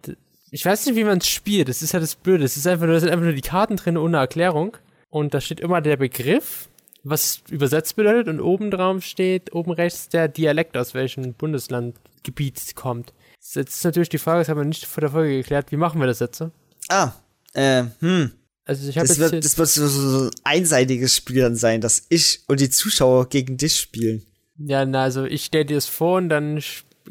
[0.51, 1.69] ich weiß nicht, wie man es spielt.
[1.69, 2.43] Das ist ja das Blöde.
[2.43, 4.75] Es ist einfach nur, da sind einfach nur die Karten drin ohne Erklärung.
[5.10, 6.67] Und da steht immer der Begriff,
[7.04, 8.27] was übersetzt bedeutet.
[8.27, 13.13] Und oben drauf steht, oben rechts der Dialekt, aus welchem Bundeslandgebiet kommt.
[13.39, 15.71] Jetzt ist natürlich die Frage, das haben wir nicht vor der Folge geklärt.
[15.71, 16.38] Wie machen wir das jetzt?
[16.38, 16.51] so?
[16.89, 17.13] Ah,
[17.54, 18.32] äh, hm.
[18.65, 22.41] Also ich habe Das wird, das wird so, ein einseitiges Spiel dann sein, dass ich
[22.47, 24.24] und die Zuschauer gegen dich spielen.
[24.58, 26.62] Ja, na, also ich stelle dir das vor und dann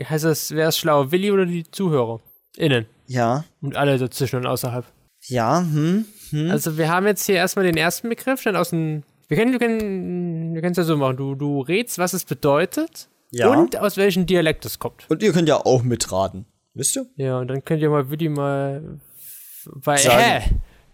[0.02, 2.20] heißt das, wer ist schlauer, Willi oder die Zuhörer?
[2.56, 2.86] Innen.
[3.06, 4.84] Ja, Und alle dazwischen und außerhalb.
[5.26, 6.50] ja, hm, hm.
[6.50, 9.02] Also wir haben jetzt hier erstmal den ersten Begriff, dann aus dem.
[9.26, 11.16] Wir können, wir können, wir können es ja so machen.
[11.16, 13.48] Du, du rätst, was es bedeutet Ja.
[13.48, 15.04] und aus welchem Dialekt es kommt.
[15.08, 16.46] Und ihr könnt ja auch mitraten.
[16.74, 17.06] Wisst ihr?
[17.16, 19.00] Ja, und dann könnt ihr mal Willi mal.
[19.64, 20.42] Weil, hä?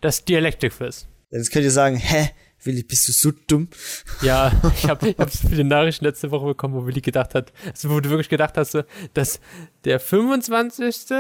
[0.07, 1.09] Das Dialekte-Quiz.
[1.33, 2.31] Jetzt könnt ihr sagen, hä,
[2.63, 3.67] Willi, bist du so dumm?
[4.23, 7.53] Ja, ich habe ich hab so viele Nachrichten letzte Woche bekommen, wo Willi gedacht hat,
[7.69, 9.41] also wo du wirklich gedacht hast, dass
[9.83, 10.87] der 25.
[10.87, 11.11] ist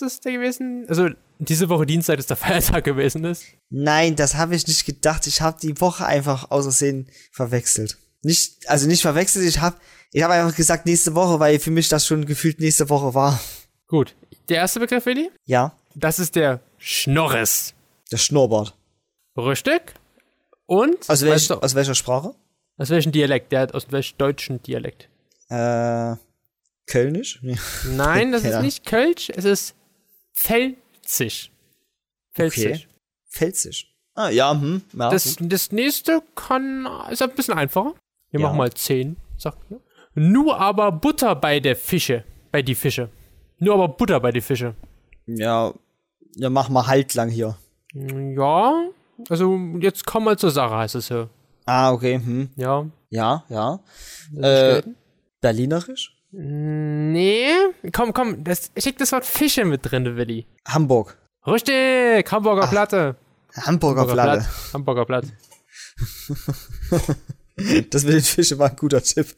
[0.00, 0.86] es der gewesen?
[0.88, 3.44] Also diese Woche Dienstag ist der Feiertag gewesen ist.
[3.68, 5.26] Nein, das habe ich nicht gedacht.
[5.26, 7.98] Ich habe die Woche einfach außersehen verwechselt.
[8.22, 9.76] Nicht, also nicht verwechselt, ich habe
[10.12, 13.38] ich hab einfach gesagt nächste Woche, weil für mich das schon gefühlt nächste Woche war.
[13.86, 14.14] Gut.
[14.48, 15.30] Der erste Begriff, Willi?
[15.44, 17.74] Ja, Das ist der Schnorres.
[18.10, 18.76] Der Schnurrbart.
[19.36, 19.94] Richtig?
[20.66, 20.98] Und?
[21.02, 22.34] Aus, weißt welch, du, aus welcher Sprache?
[22.78, 23.52] aus welchem Dialekt?
[23.52, 25.08] Der hat aus welchem deutschen Dialekt?
[25.48, 26.16] Äh,
[26.86, 27.40] Kölnisch?
[27.84, 29.74] Nein, das ist nicht Kölsch, es ist
[30.34, 31.50] Pfälzisch.
[32.32, 32.64] Pfälzisch.
[32.64, 32.86] Okay.
[33.30, 33.86] Pfälzisch.
[34.14, 37.94] Ah, ja, hm, ja, Das, das nächste kann, ist ein bisschen einfacher.
[38.30, 38.46] Wir Ja.
[38.46, 39.76] machen mal 10, sag ich.
[40.14, 42.24] Nur aber Butter bei der Fische.
[42.50, 43.08] Bei die Fische.
[43.58, 44.74] Nur aber Butter bei die Fische.
[45.26, 45.72] Ja,
[46.36, 47.56] ja, mach mal halt lang hier.
[47.94, 48.84] Ja,
[49.28, 51.28] also jetzt komm mal zur Sache, heißt es hier.
[51.66, 52.50] Ah, okay, hm.
[52.56, 52.86] Ja.
[53.10, 53.80] Ja, ja.
[54.40, 54.82] Äh,
[55.40, 56.16] Berlinerisch?
[56.32, 57.50] Nee,
[57.92, 60.46] komm, komm, das, schick das Wort Fische mit drin, Willi.
[60.66, 61.16] Hamburg.
[61.46, 63.16] Richtig, Hamburger Platte.
[63.56, 64.42] Hamburger Platte.
[64.42, 64.72] Platt.
[64.74, 65.24] Hamburger Platt.
[67.90, 69.36] Das mit den Fischen war ein guter Tipp.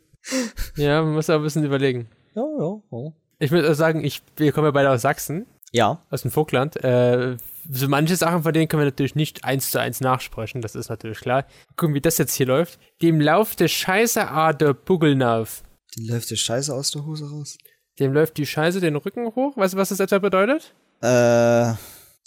[0.76, 2.08] Ja, man muss aber ein bisschen überlegen.
[2.34, 3.12] Ja, ja, ja.
[3.38, 6.76] Ich würde sagen, ich, wir kommen ja beide aus Sachsen, Ja, aus dem Vogtland.
[6.84, 7.36] Äh,
[7.70, 10.88] so manche Sachen von denen können wir natürlich nicht eins zu eins nachsprechen, das ist
[10.88, 11.46] natürlich klar.
[11.76, 12.78] Gucken, wie das jetzt hier läuft.
[13.02, 15.62] Dem läuft der Scheiße a der Bugelnauf.
[15.96, 17.56] dann läuft die Scheiße aus der Hose raus.
[17.98, 19.56] Dem läuft die Scheiße den Rücken hoch.
[19.56, 20.74] Weißt du, was das etwa bedeutet?
[21.02, 21.74] Äh,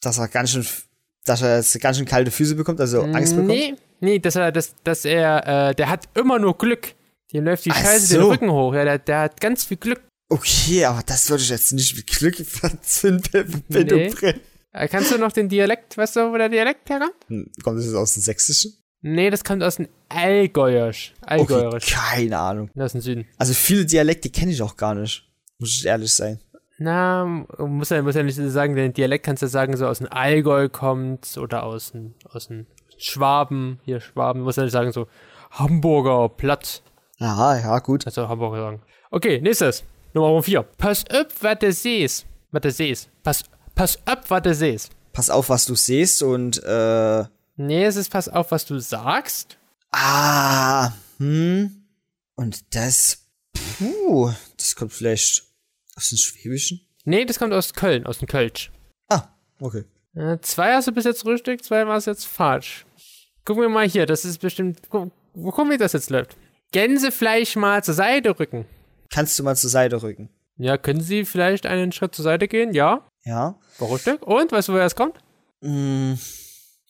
[0.01, 0.65] dass er ganz schön,
[1.25, 3.47] dass er jetzt ganz schön kalte Füße bekommt, also Angst bekommt.
[3.47, 6.93] Nee, nee, dass er, dass, dass er, äh, der hat immer nur Glück.
[7.33, 8.29] Dem läuft die Ach Scheiße den so.
[8.29, 8.73] Rücken hoch.
[8.75, 10.01] Ja, der, der hat ganz viel Glück.
[10.29, 14.09] Okay, aber das würde ich jetzt nicht mit Glück verzünden, wenn Nee.
[14.09, 14.39] du brenn.
[14.75, 17.13] Äh, Kannst du noch den Dialekt, weißt du, wo der Dialekt herkommt?
[17.27, 18.73] Hm, Kommt das jetzt aus dem Sächsischen?
[19.01, 21.13] Nee, das kommt aus dem Allgäuerisch.
[21.21, 21.85] Okay, Allgäuerisch.
[21.93, 22.69] keine Ahnung.
[22.77, 23.25] Aus dem Süden.
[23.37, 25.23] Also viele Dialekte kenne ich auch gar nicht.
[25.59, 26.39] Muss ich ehrlich sein.
[26.77, 27.23] Na,
[27.57, 30.11] muss ja, muss ja nicht so sagen, den Dialekt kannst du sagen, so aus dem
[30.11, 32.65] Allgäu kommt oder aus dem, aus dem
[32.97, 35.07] Schwaben, hier Schwaben, muss ja nicht sagen, so
[35.51, 36.81] Hamburger Platt,
[37.19, 38.05] Aha, ja, gut.
[38.05, 38.81] also Hamburger sagen.
[39.11, 39.85] Okay, nächstes.
[40.13, 40.63] Nummer 4.
[40.77, 42.25] Pass up, was du siehst.
[42.51, 43.09] Was du siehst.
[43.23, 43.43] Pass,
[43.75, 44.91] pass up, was du siehst.
[45.13, 47.25] Pass auf, was du siehst und, äh,
[47.57, 49.57] Nee, es ist pass auf, was du sagst.
[49.91, 51.83] ah, hm.
[52.35, 53.25] Und das,
[53.77, 55.43] puh, das kommt vielleicht
[55.95, 56.81] aus dem Schwäbischen?
[57.05, 58.71] Nee, das kommt aus Köln, aus dem Kölsch.
[59.09, 59.29] Ah,
[59.61, 59.85] okay.
[60.15, 62.85] Äh, zwei hast du bis jetzt richtig, zwei war es jetzt falsch.
[63.45, 64.89] Gucken wir mal hier, das ist bestimmt.
[64.89, 66.35] Gu wo gucken wie das jetzt läuft?
[66.71, 68.65] Gänsefleisch mal zur Seite rücken.
[69.09, 70.29] Kannst du mal zur Seite rücken?
[70.57, 72.73] Ja, können Sie vielleicht einen Schritt zur Seite gehen?
[72.73, 73.55] Ja, Ja.
[73.81, 74.21] richtig.
[74.21, 75.17] Und, weißt du, woher es kommt?
[75.61, 76.17] Hm,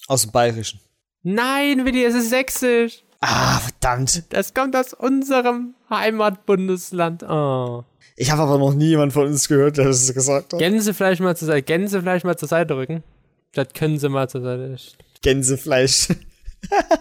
[0.07, 0.79] aus dem Bayerischen.
[1.23, 3.03] Nein, Willi, es ist sächsisch.
[3.21, 4.23] Ah, verdammt.
[4.29, 7.23] Das kommt aus unserem Heimatbundesland.
[7.23, 7.83] Oh.
[8.17, 10.59] Ich habe aber noch nie jemand von uns gehört, der das gesagt hat.
[10.59, 13.03] Gänsefleisch mal zur Seite, Gänsefleisch mal zur Seite rücken.
[13.51, 14.77] Statt können Sie mal zur Seite.
[15.21, 16.09] Gänsefleisch.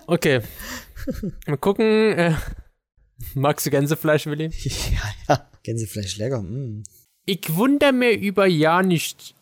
[0.06, 0.42] Okay.
[1.46, 1.86] Mal gucken.
[2.18, 2.34] Äh,
[3.34, 4.50] magst du Gänsefleisch, Willi?
[4.62, 5.50] ja, ja.
[5.62, 6.42] Gänsefleisch lecker.
[6.42, 6.82] Mm.
[7.26, 9.34] Ich wundere mir über ja nicht.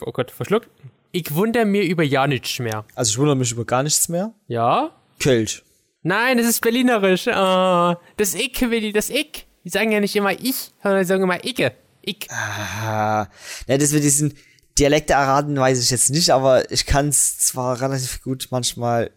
[0.00, 0.68] Oh Gott, verschluckt.
[1.10, 2.84] Ich wundere mir über ja nichts mehr.
[2.94, 4.32] Also ich wundere mich über gar nichts mehr.
[4.48, 4.90] Ja?
[5.20, 5.62] Kölsch.
[6.02, 7.26] Nein, das ist berlinerisch.
[7.28, 9.46] Oh, das Ich, Willi, das Ich.
[9.64, 11.72] Die sagen ja nicht immer ich, sondern die sagen immer Icke.
[12.02, 12.28] Ich.
[12.30, 13.28] Ah,
[13.68, 14.34] ja, das mit diesen
[14.78, 19.10] Dialekte erraten weiß ich jetzt nicht, aber ich kann es zwar relativ gut manchmal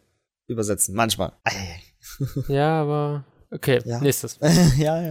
[0.47, 0.93] übersetzen.
[0.95, 1.31] Manchmal.
[2.47, 3.25] Ja, aber.
[3.51, 3.99] Okay, Ja.
[4.01, 4.39] nächstes.
[4.77, 5.09] ja, ja.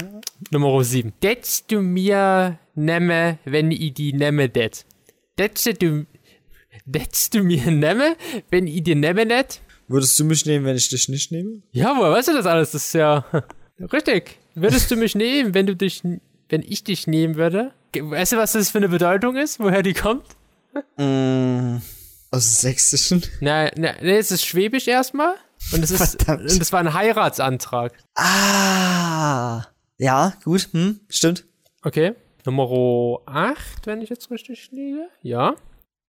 [0.51, 1.12] Nummer 7.
[1.23, 4.85] Detst du mir nemme, wenn i die nemme det?
[5.38, 6.07] Detst du.
[6.87, 8.16] Detst du mir nemme,
[8.51, 9.61] wenn i die nemme net?
[9.88, 11.62] Würdest du mich nehmen, wenn ich dich nicht nehme?
[11.73, 12.73] Ja, woher weißt du das alles?
[12.73, 13.25] Das ist ja.
[13.92, 14.38] Richtig.
[14.55, 16.03] Würdest du mich nehmen, wenn du dich.
[16.49, 17.73] Wenn ich dich nehmen würde?
[17.99, 19.59] Weißt du, was das für eine Bedeutung ist?
[19.61, 20.25] Woher die kommt?
[20.99, 21.77] Mm,
[22.31, 23.23] aus dem Sächsischen.
[23.40, 25.35] Na, na, nee, es ist Schwäbisch erstmal.
[25.72, 26.22] Und es ist.
[26.22, 26.50] Verdammt.
[26.50, 27.92] Und es war ein Heiratsantrag.
[28.14, 29.64] Ah.
[29.98, 30.68] Ja, gut.
[30.72, 31.44] Hm, stimmt.
[31.83, 32.14] Okay.
[32.44, 35.09] Nummer 8, wenn ich jetzt richtig liege.
[35.22, 35.57] Ja.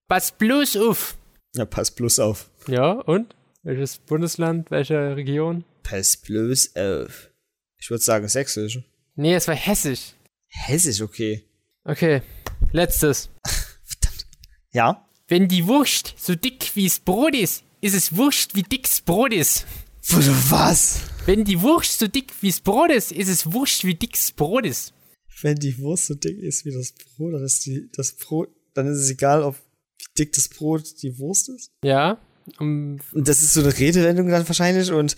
[0.08, 1.16] Pass bloß auf.
[1.54, 2.50] Ja, pass bloß auf.
[2.66, 3.34] Ja, und?
[3.62, 5.64] Welches Bundesland, welche Region?
[5.82, 7.30] Pass bloß auf.
[7.78, 8.80] Ich würde sagen Sächsisch.
[9.14, 10.12] Nee, es war Hessisch.
[10.48, 11.44] Hessisch, okay.
[11.84, 12.22] Okay.
[12.72, 13.30] Letztes.
[14.72, 15.08] Ja?
[15.26, 19.64] Wenn die Wurst so dick wie's Brot ist, ist es Wurst wie dick's Brot ist.
[20.10, 21.00] Was?
[21.24, 24.92] Wenn die Wurst so dick wie's Brot ist, ist es Wurst wie dick's Brot ist.
[25.42, 28.86] Wenn die Wurst so dick ist wie das Brot, dann ist die, das Brot, dann
[28.86, 29.56] ist es egal, ob
[29.98, 31.70] wie dick das Brot die Wurst ist.
[31.84, 32.18] Ja.
[32.60, 35.16] Um, Und das ist so eine Redewendung dann wahrscheinlich und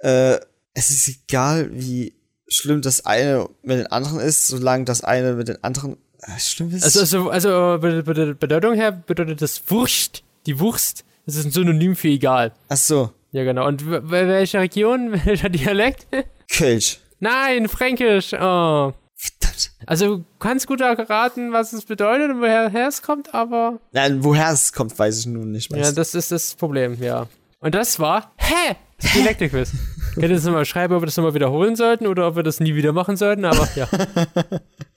[0.00, 0.38] äh,
[0.74, 2.12] es ist egal, wie
[2.46, 6.70] schlimm das eine mit den anderen ist, solange das eine mit den anderen äh, schlimm
[6.74, 6.84] ist.
[6.84, 11.50] also, also, also be- be- Bedeutung her bedeutet das Wurst, die Wurst, das ist ein
[11.52, 12.52] Synonym für egal.
[12.68, 13.66] Ach so, Ja, genau.
[13.66, 16.06] Und welche Region, welcher Dialekt?
[16.50, 16.98] Kölsch.
[17.20, 18.32] Nein, Fränkisch.
[18.32, 18.92] Oh.
[19.20, 19.70] Verdammt.
[19.86, 24.50] Also, du kannst gut erraten, was es bedeutet und woher es kommt, aber Nein, woher
[24.52, 25.70] es kommt, weiß ich nun nicht.
[25.72, 25.98] ja, Weißt.
[25.98, 27.26] das ist das Problem, ja.
[27.60, 28.76] Und das war, hä?
[29.00, 29.72] Das Dialekte-Quiz.
[30.14, 32.60] Könnt ihr das nochmal schreiben, ob wir das nochmal wiederholen sollten oder ob wir das
[32.60, 33.88] nie wieder machen sollten, aber ja.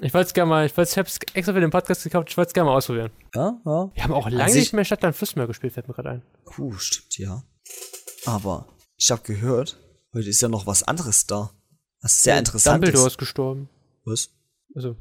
[0.00, 2.48] Ich wollte es gerne mal, ich, ich hab's extra für den Podcast gekauft, ich wollte
[2.48, 3.10] es gerne mal ausprobieren.
[3.34, 3.90] ja, ja.
[3.94, 6.10] Wir haben auch lange Also ich- nicht mehr Stadtland Fluss mehr gespielt, fällt mir gerade
[6.10, 6.22] ein.
[6.44, 7.42] Puh, stimmt, ja.
[8.26, 9.78] Aber ich habe gehört,
[10.14, 11.50] heute ist ja noch was anderes da.
[12.00, 13.12] Was sehr interessant Dumbledore ist.
[13.14, 13.68] ist gestorben.
[14.04, 14.30] Was?
[14.74, 14.96] Also,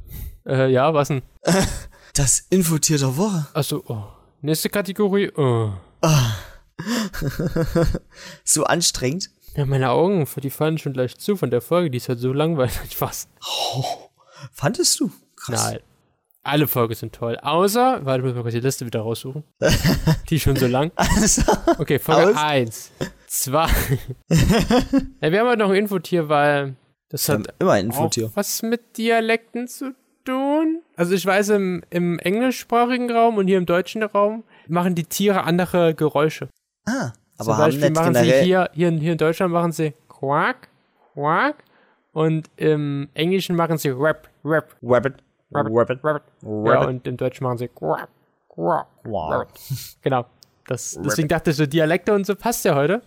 [0.45, 1.21] äh, ja, was denn?
[2.13, 3.45] Das Infotier der Woche.
[3.53, 4.03] Achso, oh.
[4.41, 5.71] Nächste Kategorie, oh.
[8.43, 9.29] So anstrengend.
[9.55, 12.33] Ja, meine Augen, die fallen schon gleich zu von der Folge, die ist halt so
[12.33, 13.29] langweilig fast.
[14.51, 15.11] Fandest du?
[15.35, 15.71] Krass.
[15.71, 15.79] Nein.
[16.43, 17.37] Alle Folgen sind toll.
[17.41, 19.43] Außer, warte, muss mal kurz die Liste wieder raussuchen.
[20.29, 20.91] die ist schon so lang.
[20.95, 21.41] Also,
[21.77, 22.91] Okay, Folge Aus- 1,
[23.27, 23.67] 2.
[24.29, 26.75] ja, wir haben halt noch ein Infotier, weil
[27.09, 28.31] das hat immer ein Infotier.
[28.35, 29.93] was mit Dialekten zu
[30.25, 30.81] tun.
[30.95, 35.43] Also ich weiß, im, im englischsprachigen Raum und hier im deutschen Raum machen die Tiere
[35.43, 36.49] andere Geräusche.
[36.85, 40.69] Ah, aber Zum Beispiel machen sie hier, hier, in- hier in Deutschland machen sie Quack,
[41.13, 41.63] Quack
[42.17, 45.13] und im Englischen machen sie Rap, Rap, Rabbit.
[45.53, 45.99] Rabbit, Rabbit.
[46.03, 46.23] Rabbit.
[46.41, 46.87] Ja, Rabbit.
[46.87, 48.09] und im Deutschen machen sie Quack,
[48.49, 48.87] Quack.
[49.05, 49.49] Rabbit.
[50.01, 50.25] Genau.
[50.65, 53.03] Das, deswegen dachte ich so, Dialekte und so passt ja heute.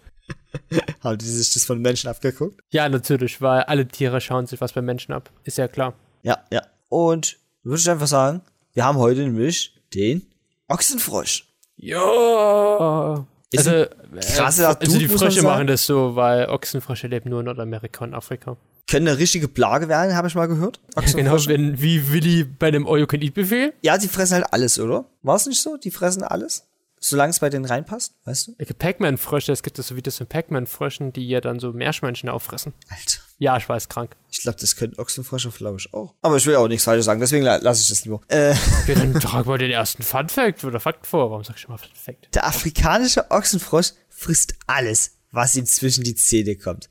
[1.03, 2.61] Haben die sich das von Menschen abgeguckt?
[2.71, 5.29] Ja, natürlich, weil alle Tiere schauen sich was bei Menschen ab.
[5.43, 5.93] Ist ja klar.
[6.23, 6.63] Ja, ja.
[6.89, 8.43] Und würde ich einfach sagen,
[8.75, 10.25] wir haben heute nämlich den
[10.69, 11.49] Ochsenfrosch.
[11.77, 13.27] Ja.
[13.51, 17.47] Ist Also, ein krasser also die Frösche machen das so, weil Ochsenfrösche leben nur in
[17.47, 18.57] Nordamerika und Afrika.
[18.91, 20.81] Können eine richtige Plage werden, habe ich mal gehört.
[20.95, 21.49] Genau, Ochsenfrösche.
[21.51, 23.73] wenn, wie Willi bei einem All-You-Can-Eat-Befehl.
[23.83, 25.05] Ja, die fressen halt alles, oder?
[25.23, 25.77] War es nicht so?
[25.77, 26.65] Die fressen alles?
[27.03, 28.75] Solange es bei denen reinpasst, weißt du?
[28.75, 32.75] Pac-Man-Frösche, es gibt das so Videos von Pac-Man-Fröschen, die ja dann so Meerschweinchen auffressen.
[32.91, 33.21] Alter.
[33.39, 34.17] Ja, ich weiß, krank.
[34.31, 36.13] Ich glaube, das können Ochsenfrösche, glaube ich, auch.
[36.21, 38.21] Aber ich will auch nichts Falsches sagen, deswegen la- lasse ich das lieber.
[38.29, 41.31] Äh, Okay, dann trag mal den ersten Fun-Fact oder Fakt vor.
[41.31, 42.35] Warum sag ich schon mal Fun-Fact?
[42.35, 46.91] der afrikanische Ochsenfrosch frisst alles, was ihm zwischen die Zähne kommt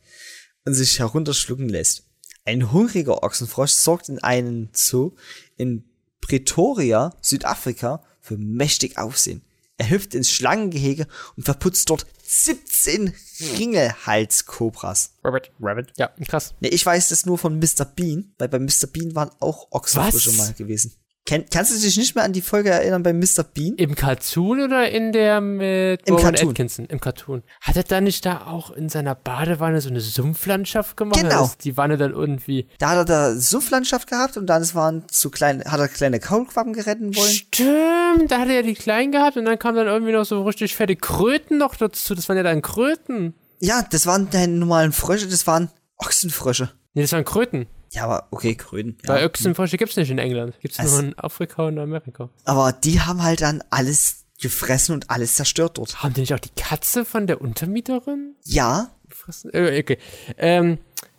[0.69, 2.03] und sich herunterschlucken lässt.
[2.45, 5.13] Ein hungriger Ochsenfrosch sorgt in einem Zoo
[5.57, 5.83] in
[6.21, 9.41] Pretoria, Südafrika, für mächtig Aufsehen.
[9.77, 13.15] Er hüpft ins Schlangengehege und verputzt dort 17
[13.57, 15.13] Ringelhalskobras.
[15.23, 15.51] Rabbit.
[15.59, 15.93] Rabbit.
[15.97, 16.53] Ja, krass.
[16.59, 17.85] Ne, ich weiß das nur von Mr.
[17.85, 18.85] Bean, weil bei Mr.
[18.93, 20.93] Bean waren auch Ochsenfrösche mal gewesen.
[21.29, 23.43] Ken, kannst du dich nicht mehr an die Folge erinnern bei Mr.
[23.43, 23.75] Bean?
[23.75, 26.49] Im Cartoon oder in der mit Im Rowan Cartoon.
[26.49, 26.85] Atkinson?
[26.87, 27.43] Im Cartoon.
[27.61, 31.21] Hat er da nicht da auch in seiner Badewanne so eine Sumpflandschaft gemacht?
[31.21, 31.43] Genau.
[31.45, 32.67] Ist die Wanne dann irgendwie.
[32.79, 36.19] Da hat er da Sumpflandschaft gehabt und dann es waren so kleine, hat er kleine
[36.19, 37.29] Kaulquappen geretten wollen.
[37.29, 40.41] Stimmt, da hat er ja die kleinen gehabt und dann kam dann irgendwie noch so
[40.41, 42.15] richtig fette Kröten noch dazu.
[42.15, 43.35] Das waren ja dann Kröten.
[43.59, 46.71] Ja, das waren keine normalen Frösche, das waren Ochsenfrösche.
[46.95, 47.67] Nee, das waren Kröten.
[47.91, 48.97] Ja, aber okay, Kröten.
[49.05, 49.25] Weil Ja.
[49.27, 50.59] Ochsenfrösche gibt's nicht in England.
[50.61, 52.29] Gibt's Es- nur in Afrika und Amerika.
[52.45, 56.01] Aber die haben halt dann alles gefressen und alles zerstört dort.
[56.03, 59.51] Haben die nicht auch die Katze von der Untermieterin Ja, gefressen?
[59.53, 59.97] Äh, okay.
[60.37, 60.77] Ähm,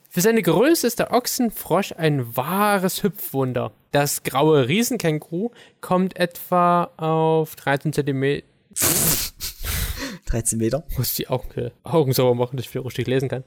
[0.09, 3.73] für seine Größe ist der Ochsenfrosch ein wahres Hüpfwunder.
[3.93, 8.47] Das graue Riesenkänguru kommt etwa auf 13 Zentimeter.
[10.31, 10.85] 13 Meter.
[10.97, 13.45] muss die Augen, Augen sauber machen, dass ich wieder richtig lesen kann.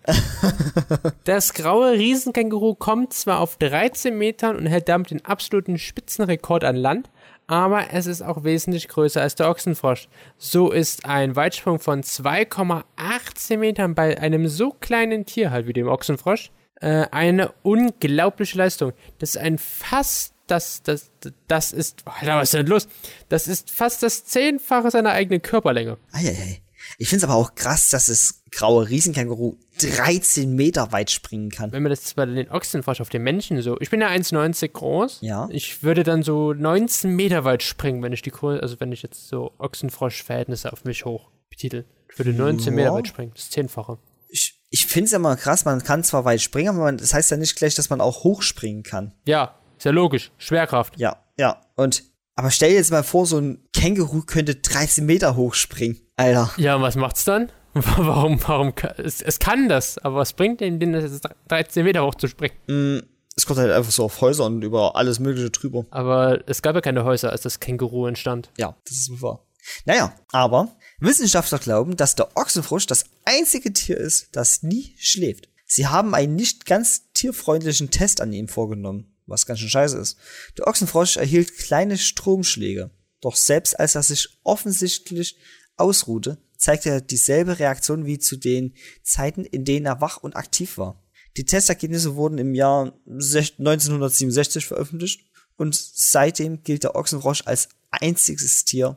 [1.24, 6.76] das graue Riesenkänguru kommt zwar auf 13 Metern und hält damit den absoluten Spitzenrekord an
[6.76, 7.10] Land,
[7.48, 10.08] aber es ist auch wesentlich größer als der Ochsenfrosch.
[10.38, 15.88] So ist ein Weitsprung von 2,18 Metern bei einem so kleinen Tier halt wie dem
[15.88, 18.94] Ochsenfrosch äh, eine unglaubliche Leistung.
[19.20, 21.12] Das ist ein fast das, das,
[21.48, 22.88] das ist, Alter, was ist denn los?
[23.30, 25.98] Das ist fast das Zehnfache seiner eigenen Körperlänge.
[26.12, 26.62] Eieiei.
[26.98, 31.72] Ich find's aber auch krass, dass das graue Riesenkänguru 13 Meter weit springen kann.
[31.72, 33.78] wenn man das bei den Ochsenfrosch auf den Menschen so.
[33.80, 35.20] Ich bin ja 1,90 groß.
[35.22, 35.48] Ja.
[35.52, 39.02] Ich würde dann so 19 Meter weit springen, wenn ich die Größe, also wenn ich
[39.02, 41.86] jetzt so Ochsenfrosch-Verhältnisse auf mich hoch betitel.
[42.12, 42.94] Ich würde 19 Meter Ja.
[42.94, 43.32] weit springen.
[43.36, 43.98] Das Zehnfache.
[44.30, 47.38] Ich, ich find's immer krass, man kann zwar weit springen, aber man, das heißt ja
[47.38, 49.14] nicht gleich, dass man auch hochspringen kann.
[49.26, 50.32] Ja, ist ja logisch.
[50.38, 50.98] Schwerkraft.
[51.00, 51.62] Ja, ja.
[51.76, 52.04] Und,
[52.36, 56.00] aber stell dir jetzt mal vor, so ein Känguru könnte 13 Meter hochspringen.
[56.16, 56.52] Alter.
[56.58, 57.52] Ja, und was macht's dann?
[57.74, 62.06] Warum, warum, es, es kann das, aber was bringt denn, denn das jetzt 13 Meter
[62.06, 63.02] hoch zu springen?
[63.36, 65.84] Es kommt halt einfach so auf Häuser und über alles Mögliche drüber.
[65.90, 68.52] Aber es gab ja keine Häuser, als das Känguru entstand.
[68.60, 69.48] Ja, das ist wohl wahr.
[69.86, 75.50] Naja, aber Wissenschaftler glauben, dass der Ochsenfrosch das einzige Tier ist, das nie schläft.
[75.66, 80.18] Sie haben einen nicht ganz tierfreundlichen Test an ihm vorgenommen, was ganz schön scheiße ist.
[80.60, 82.92] Der Ochsenfrosch erhielt kleine Stromschläge.
[83.22, 85.38] Doch selbst als er sich offensichtlich
[85.78, 90.78] ausruhte, zeigte er dieselbe Reaktion wie zu den Zeiten, in denen er wach und aktiv
[90.78, 91.04] war.
[91.36, 95.22] Die Testergebnisse wurden im Jahr sech- 1967 veröffentlicht
[95.58, 98.96] und seitdem gilt der Ochsenfrosch als einziges Tier,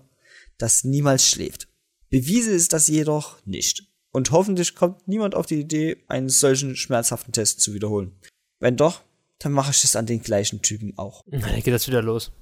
[0.59, 1.69] das niemals schläft.
[2.11, 3.85] Bewiesen ist das jedoch nicht.
[4.13, 8.19] Und hoffentlich kommt niemand auf die Idee, einen solchen schmerzhaften Test zu wiederholen.
[8.61, 9.03] Wenn doch,
[9.39, 11.23] dann mache ich das an den gleichen Typen auch.
[11.27, 12.33] Dann geht das wieder los.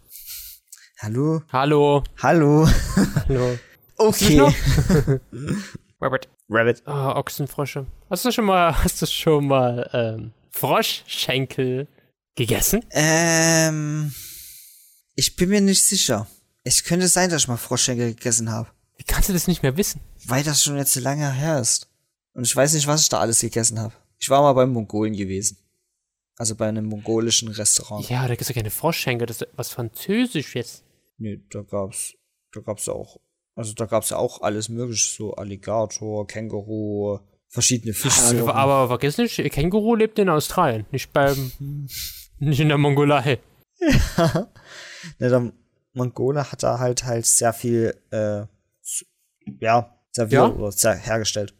[1.00, 1.42] Hallo?
[1.50, 2.04] Hallo.
[2.22, 2.68] Hallo?
[3.28, 3.58] Hallo.
[3.96, 4.40] Okay.
[6.00, 6.28] Robert.
[6.48, 6.82] Rabbit.
[6.86, 7.86] Ah, Ochsenfrösche.
[8.10, 11.88] Hast du schon mal, hast du schon mal ähm, Froschschenkel
[12.34, 12.84] gegessen?
[12.90, 14.12] Ähm,
[15.14, 16.26] ich bin mir nicht sicher.
[16.64, 18.68] Es könnte sein, dass ich mal Froschschenkel gegessen habe.
[18.96, 20.00] Wie kannst du das nicht mehr wissen?
[20.26, 21.88] Weil das schon jetzt so lange her ist.
[22.34, 23.94] Und ich weiß nicht, was ich da alles gegessen habe.
[24.18, 25.58] Ich war mal beim Mongolen gewesen.
[26.36, 28.08] Also bei einem mongolischen Restaurant.
[28.08, 30.84] Ja, da gibt's ja keine Froschschenkel, das ist was Französisch jetzt.
[31.16, 32.14] Nee, da gab's,
[32.52, 33.20] da gab's auch,
[33.54, 38.40] also da gab's ja auch alles mögliche, so Alligator, Känguru, verschiedene Fischsorten.
[38.40, 41.52] Aber, aber vergiss nicht, Känguru lebt in Australien, nicht beim,
[42.38, 43.38] nicht in der Mongolei.
[45.18, 45.52] Ne, der
[45.92, 48.44] Mongole hat da halt halt sehr viel, äh,
[49.60, 50.48] ja, serviert Ja?
[50.48, 51.54] oder sehr hergestellt.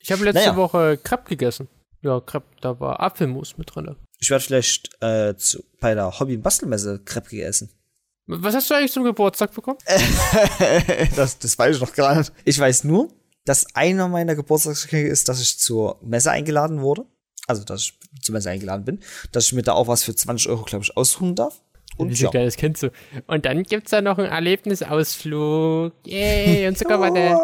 [0.00, 0.56] Ich habe letzte Naja.
[0.56, 1.68] Woche Crepe gegessen.
[2.00, 3.96] Ja, Crepe, da war Apfelmus mit drin.
[4.18, 7.70] Ich werde vielleicht äh, zu, bei der Hobby- und Bastelmesse Crepe gegessen.
[8.26, 9.78] Was hast du eigentlich zum Geburtstag bekommen?
[11.16, 12.32] das, das weiß ich noch gar nicht.
[12.44, 13.08] Ich weiß nur,
[13.44, 17.06] dass einer meiner Geburtstagsgeschenke ist, dass ich zur Messe eingeladen wurde.
[17.46, 19.00] Also, dass ich zur Messe eingeladen bin.
[19.30, 21.62] Dass ich mir da auch was für 20 Euro, glaube ich, aussuchen darf.
[21.96, 22.30] Und Wie ja.
[22.30, 22.90] kleines Kind so.
[23.26, 25.94] Und dann gibt's da noch einen Erlebnisausflug.
[26.04, 27.38] Yay, und Zuckerwatte.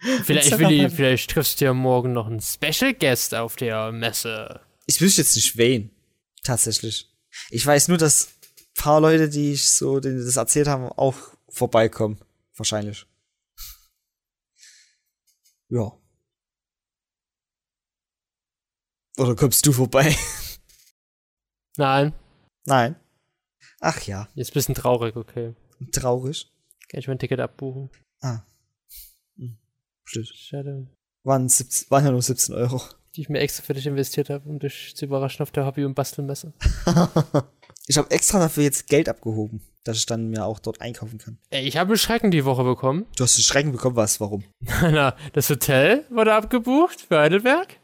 [0.24, 4.60] Vielleicht, Willi, vielleicht triffst du ja morgen noch einen Special Guest auf der Messe.
[4.86, 5.90] Ich wüsste jetzt nicht wen.
[6.44, 7.10] Tatsächlich.
[7.50, 8.35] Ich weiß nur, dass
[8.86, 11.16] paar Leute, die ich so, denen das erzählt haben, auch
[11.48, 12.20] vorbeikommen.
[12.56, 13.04] Wahrscheinlich.
[15.68, 15.90] Ja.
[19.18, 20.14] Oder kommst du vorbei?
[21.76, 22.14] Nein,
[22.64, 22.94] Nein.
[23.80, 25.56] Ach ja, jetzt bist du ein traurig, okay.
[25.90, 26.48] traurig.
[26.88, 27.90] Kann ich mein Ticket abbuchen?
[28.20, 28.42] Ah.
[29.36, 29.58] Hm.
[30.04, 30.28] Blöd.
[30.28, 30.86] Schade.
[31.24, 32.80] Waren, 17, waren ja nur 17 Euro.
[33.16, 35.84] Die ich mir extra für dich investiert habe, um dich zu überraschen auf der Hobby-
[35.84, 36.52] und Bastelmesse.
[37.88, 41.38] Ich habe extra dafür jetzt Geld abgehoben, dass ich dann mir auch dort einkaufen kann.
[41.50, 43.06] Ey, ich habe einen Schrecken die Woche bekommen.
[43.16, 44.20] Du hast einen Schrecken bekommen, was?
[44.20, 44.42] Warum?
[44.82, 47.78] Na, das Hotel wurde abgebucht für Heidelberg.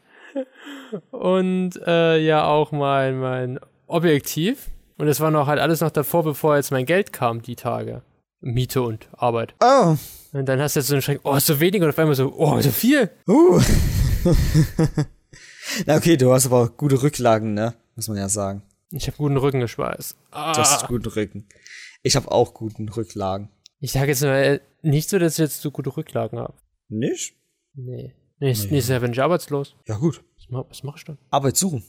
[1.11, 4.71] Und äh, ja auch mein, mein Objektiv.
[4.97, 8.01] Und es war noch halt alles noch davor, bevor jetzt mein Geld kam, die Tage.
[8.41, 9.55] Miete und Arbeit.
[9.63, 9.95] Oh.
[10.33, 12.33] Und dann hast du jetzt so einen Schrecken, oh, so wenig und auf einmal so,
[12.35, 13.09] oh, so viel.
[13.25, 13.61] Uh.
[15.85, 17.73] Na okay, du hast aber gute Rücklagen, ne?
[17.95, 18.63] Muss man ja sagen.
[18.95, 20.15] Ich habe guten Rückengeschweiß.
[20.31, 20.87] Du hast Ah.
[20.87, 21.47] guten Rücken.
[22.03, 23.49] Ich habe auch guten Rücklagen.
[23.79, 26.53] Ich sage jetzt mal, nicht so, dass ich jetzt so gute Rücklagen habe.
[26.89, 27.35] Nicht?
[27.73, 28.13] Nee.
[28.39, 29.75] Nächstes, nächstes Jahr bin ich arbeitslos.
[29.87, 30.23] Ja gut.
[30.37, 31.17] Was, ma- was mach ich dann?
[31.31, 31.83] Arbeit suchen.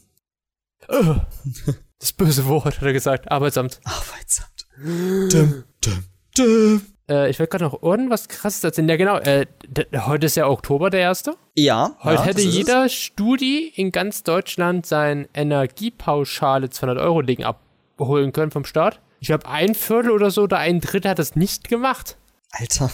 [1.98, 3.30] Das böse Wort, hat er gesagt.
[3.30, 3.80] Arbeitsamt.
[3.84, 4.66] Arbeitsamt.
[5.32, 6.04] Dum, dum,
[6.36, 6.82] dum.
[7.08, 8.88] Äh, ich wollte gerade noch irgendwas krasses erzählen.
[8.88, 9.18] Ja, genau.
[9.18, 9.46] Äh,
[9.94, 11.34] heute ist ja Oktober der erste.
[11.54, 11.96] Ja.
[12.02, 18.50] Heute ja, hätte jeder Studi in ganz Deutschland sein Energiepauschale 200 Euro Ding abholen können
[18.50, 19.00] vom Staat.
[19.20, 22.16] Ich glaube, ein Viertel oder so oder ein Drittel hat das nicht gemacht.
[22.52, 22.80] es.
[22.80, 22.90] Alter.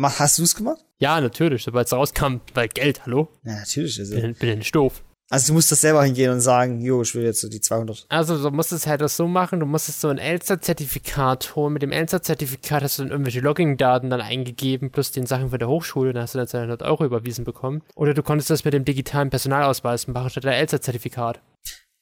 [0.00, 0.80] Hast du es gemacht?
[0.98, 3.28] Ja, natürlich, sobald es rauskam, weil Geld, hallo?
[3.44, 3.98] Ja, natürlich.
[3.98, 4.14] Also.
[4.14, 5.02] Bin, bin nicht doof.
[5.32, 8.04] Also du musst das selber hingehen und sagen, jo, ich will jetzt so die 200.
[8.10, 11.72] Also du musst es halt das so machen, du musstest so ein Elster-Zertifikat holen.
[11.72, 15.68] Mit dem Elster-Zertifikat hast du dann irgendwelche Login-Daten dann eingegeben, plus den Sachen von der
[15.68, 17.80] Hochschule, dann hast du dann 200 Euro überwiesen bekommen.
[17.94, 21.40] Oder du konntest das mit dem digitalen Personalausweis machen, statt der Elster-Zertifikat.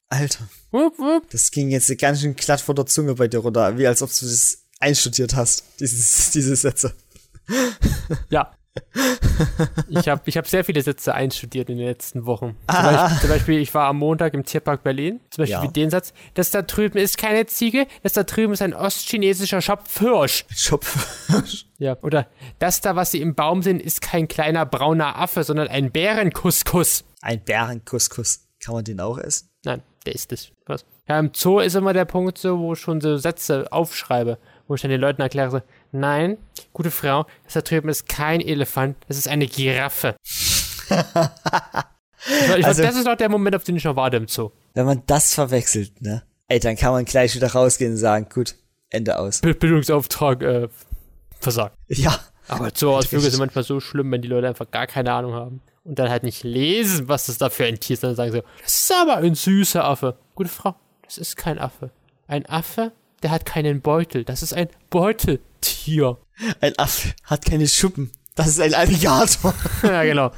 [0.09, 0.49] Alter.
[0.73, 1.31] Wupp, wupp.
[1.31, 4.11] Das ging jetzt ganz schön glatt vor der Zunge bei dir runter, wie als ob
[4.11, 6.95] du das einstudiert hast, dieses, diese Sätze.
[8.29, 8.51] Ja.
[9.89, 12.57] Ich habe ich hab sehr viele Sätze einstudiert in den letzten Wochen.
[12.71, 15.21] Zum, Beispiel, zum Beispiel, ich war am Montag im Tierpark Berlin.
[15.31, 15.63] Zum Beispiel Ja.
[15.63, 19.61] wie den Satz, das da drüben ist keine Ziege, das da drüben ist ein ostchinesischer
[19.61, 20.45] Schopfhirsch.
[20.55, 21.07] Schopf.
[21.79, 21.97] Ja.
[22.03, 22.27] Oder
[22.59, 27.05] das da, was sie im Baum sehen, ist kein kleiner brauner Affe, sondern ein Bärenkuskus.
[27.23, 28.47] Ein Bärenkuskus.
[28.63, 29.49] Kann man den auch essen?
[29.65, 30.51] Nein, der ist das.
[30.67, 30.85] Was?
[31.09, 34.75] Ja, im Zoo ist immer der Punkt so, wo ich schon so Sätze aufschreibe, wo
[34.75, 35.61] ich dann den Leuten erkläre, so,
[35.93, 36.39] nein,
[36.73, 40.17] gute Frau, das da drüben ist kein Elefant, das ist eine Giraffe.
[40.91, 40.97] ich,
[42.47, 44.51] glaub, Also- das ist noch der Moment, auf den ich noch warte im Zoo.
[44.75, 46.23] Wenn man das verwechselt, ne?
[46.49, 48.57] Ey, dann kann man gleich wieder rausgehen und sagen, gut,
[48.91, 49.41] Ende aus.
[49.41, 50.69] Bild- Bildungsauftrag, äh,
[51.41, 51.77] versagt.
[51.89, 52.19] Ja.
[52.49, 55.63] Aber Zoo-Ausflüge sind manchmal so schlimm, wenn die Leute einfach gar keine Ahnung haben.
[55.85, 58.43] Und dann halt nicht lesen, was das da für ein Tier ist, sondern sagen so,
[58.63, 60.17] das ist aber ein süßer Affe.
[60.35, 60.75] Gute Frau,
[61.05, 61.91] das ist kein Affe.
[62.27, 62.91] Ein Affe,
[63.23, 64.25] der hat keinen Beutel.
[64.25, 66.19] Das ist ein Beuteltier.
[66.61, 68.11] Ein Affe hat keine Schuppen.
[68.35, 69.55] Das ist ein Alligator.
[69.83, 70.31] ja, genau.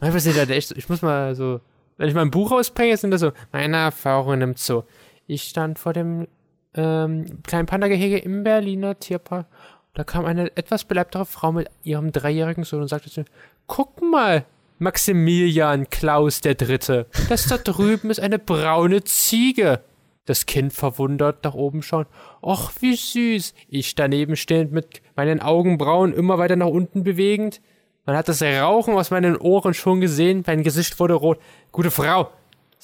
[0.00, 1.60] Manchmal sind halt echt so, ich muss mal so,
[1.96, 4.82] wenn ich mal ein Buch rausbringe, sind das so, meine Erfahrungen im Zoo.
[5.26, 6.26] Ich stand vor dem
[6.74, 9.46] ähm, kleinen Panda-Gehege im Berliner Tierpark.
[9.94, 13.26] Da kam eine etwas beleibtere Frau mit ihrem dreijährigen Sohn und sagte zu mir,
[13.66, 14.44] guck mal,
[14.78, 19.80] Maximilian Klaus der Dritte, das da drüben ist eine braune Ziege.
[20.24, 22.06] Das Kind verwundert nach oben schauen.
[22.40, 23.54] Och, wie süß.
[23.68, 27.60] Ich daneben stehend mit meinen Augenbrauen immer weiter nach unten bewegend.
[28.04, 31.38] Man hat das Rauchen aus meinen Ohren schon gesehen, mein Gesicht wurde rot.
[31.70, 32.32] Gute Frau,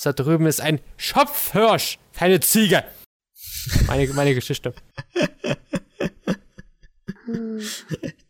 [0.02, 2.84] da drüben ist ein Schopfhirsch, keine Ziege.
[3.86, 4.74] Meine, meine Geschichte.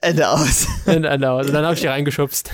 [0.00, 0.66] Ende aus.
[0.86, 2.50] Und dann, und dann habe ich die reingeschubst.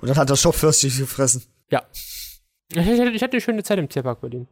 [0.00, 1.44] Und dann hat der Schopfhörst dich gefressen.
[1.70, 1.82] Ja.
[2.72, 4.48] Ich hatte, ich hatte eine schöne Zeit im Tierpark Berlin.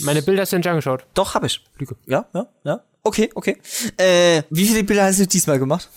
[0.00, 1.06] Meine Bilder hast du nicht angeschaut.
[1.14, 1.64] Doch, hab ich.
[1.78, 1.96] Lüge.
[2.06, 2.80] Ja, ja, ja.
[3.04, 3.56] Okay, okay.
[3.96, 5.88] Äh, wie viele Bilder hast du diesmal gemacht?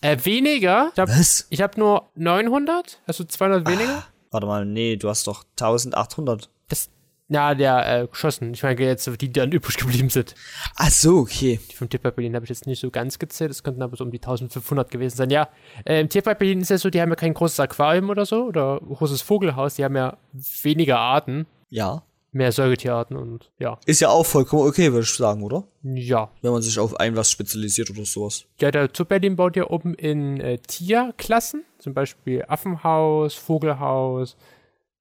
[0.00, 0.90] Äh, weniger.
[0.92, 1.48] Ich habe Was?
[1.52, 4.04] hab nur 900, also 200 weniger.
[4.30, 6.50] Warte mal, nee, du hast doch 1800.
[6.68, 6.90] Das,
[7.28, 8.52] na, der äh, geschossen.
[8.52, 10.34] Ich meine jetzt die, die dann übrig geblieben sind.
[10.76, 11.58] Ach so, okay.
[11.70, 13.50] Die vom Tierpark Berlin habe ich jetzt nicht so ganz gezählt.
[13.50, 15.30] Es könnten aber so um die 1500 gewesen sein.
[15.30, 15.48] Ja,
[15.86, 18.44] äh, im Tierpark Berlin ist ja so, die haben ja kein großes Aquarium oder so
[18.44, 19.76] oder großes Vogelhaus.
[19.76, 20.18] Die haben ja
[20.62, 22.02] weniger Arten, Ja.
[22.34, 23.78] Mehr Säugetierarten und ja.
[23.86, 25.64] Ist ja auch vollkommen okay, würde ich sagen, oder?
[25.82, 26.30] Ja.
[26.42, 28.46] Wenn man sich auf ein was spezialisiert oder sowas.
[28.60, 34.36] Ja, der Zoo Berlin baut ja oben in äh, Tierklassen, zum Beispiel Affenhaus, Vogelhaus,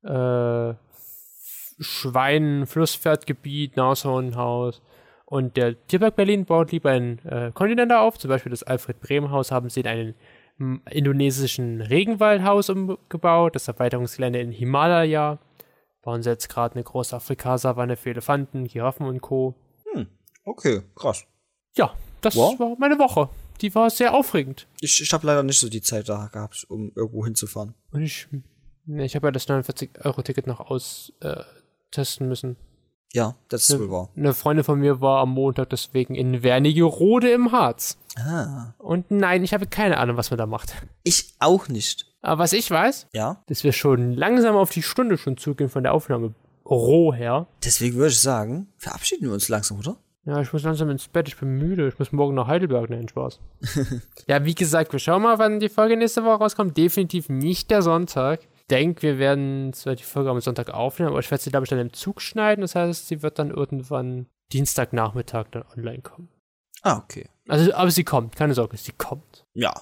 [0.04, 0.74] äh,
[1.80, 4.82] Schwein, Flusspferdgebiet, Nashornhaus.
[5.26, 9.32] Und der Tierpark Berlin baut lieber ein äh, Kontinente auf, zum Beispiel das Alfred Brehm
[9.32, 10.16] Haus haben sie in einen
[10.60, 15.40] m, indonesischen Regenwaldhaus umgebaut, das Erweiterungsgelände in Himalaya.
[16.04, 19.56] Bauen sie jetzt gerade eine große Afrikasavanne für Elefanten, Giraffen und Co.
[20.46, 21.24] Okay, krass.
[21.76, 22.60] Ja, das Wow.
[22.60, 23.30] war meine Woche.
[23.62, 24.68] Die war sehr aufregend.
[24.82, 27.74] Ich, ich habe leider nicht so die Zeit da gehabt, um irgendwo hinzufahren.
[27.92, 28.28] Und ich,
[28.86, 32.58] ne, ich habe ja das 49-Euro-Ticket noch austesten äh, müssen.
[33.14, 34.10] Ja, das ist wohl wahr.
[34.18, 37.98] Eine Freundin von mir war am Montag deswegen in Wernigerode im Harz.
[38.18, 38.74] Ah.
[38.80, 40.74] Und nein, ich habe keine Ahnung, was man da macht.
[41.04, 42.13] Ich auch nicht.
[42.24, 43.44] Aber was ich weiß, Ja.
[43.48, 46.34] dass wir schon langsam auf die Stunde schon zugehen von der Aufnahme
[46.66, 47.46] roh her.
[47.64, 49.98] Deswegen würde ich sagen, verabschieden wir uns langsam, oder?
[50.26, 51.90] Ja, ich muss langsam ins Bett, ich bin müde.
[51.90, 53.42] Ich muss morgen nach Heidelberg, nein, Spaß.
[54.28, 56.78] ja, wie gesagt, wir schauen mal, wann die Folge nächste Woche rauskommt.
[56.78, 58.40] Definitiv nicht der Sonntag.
[58.56, 61.66] Ich denke, wir werden zwar die Folge am Sonntag aufnehmen, aber ich werde sie, glaube
[61.66, 62.62] ich, dann im Zug schneiden.
[62.62, 66.30] Das heißt, sie wird dann irgendwann Dienstagnachmittag dann online kommen.
[66.84, 67.28] Ah, okay.
[67.50, 69.46] Also, aber sie kommt, keine Sorge, sie kommt.
[69.54, 69.74] Ja.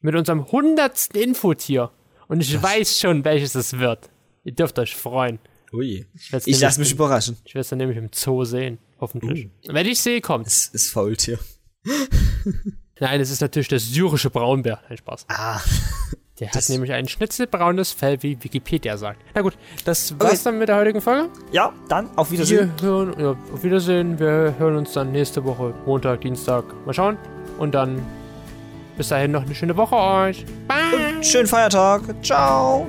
[0.00, 1.90] Mit unserem hundertsten Infotier.
[2.28, 4.08] Und ich weiß schon, welches es wird.
[4.44, 5.38] Ihr dürft euch freuen.
[5.72, 6.06] Ui.
[6.14, 7.36] Ich werde Ich es lasse mich überraschen.
[7.44, 8.78] ich werd's dann nämlich im Zoo sehen.
[9.00, 9.48] Hoffentlich.
[9.66, 10.46] Wenn ich sehe, kommt.
[10.46, 11.38] Es ist Faultier.
[13.00, 14.80] Nein, es ist natürlich der syrische Braunbär.
[14.88, 15.26] Nein, Spaß.
[15.28, 15.60] Ah.
[16.38, 19.20] Der hat Das- nämlich ein schnitzelbraunes Fell, wie Wikipedia sagt.
[19.34, 20.40] Na gut, das war's Okay.
[20.44, 21.28] dann mit der heutigen Folge.
[21.52, 22.72] Ja, dann auf Wiedersehen.
[22.80, 24.18] Wir hören, ja, auf Wiedersehen.
[24.18, 26.64] Wir hören uns dann nächste Woche, Montag, Dienstag.
[26.86, 27.18] Mal schauen.
[27.58, 28.02] Und dann
[28.96, 30.44] bis dahin noch eine schöne Woche euch.
[30.68, 31.22] Bye.
[31.22, 32.02] Schönen Feiertag.
[32.22, 32.86] Ciao.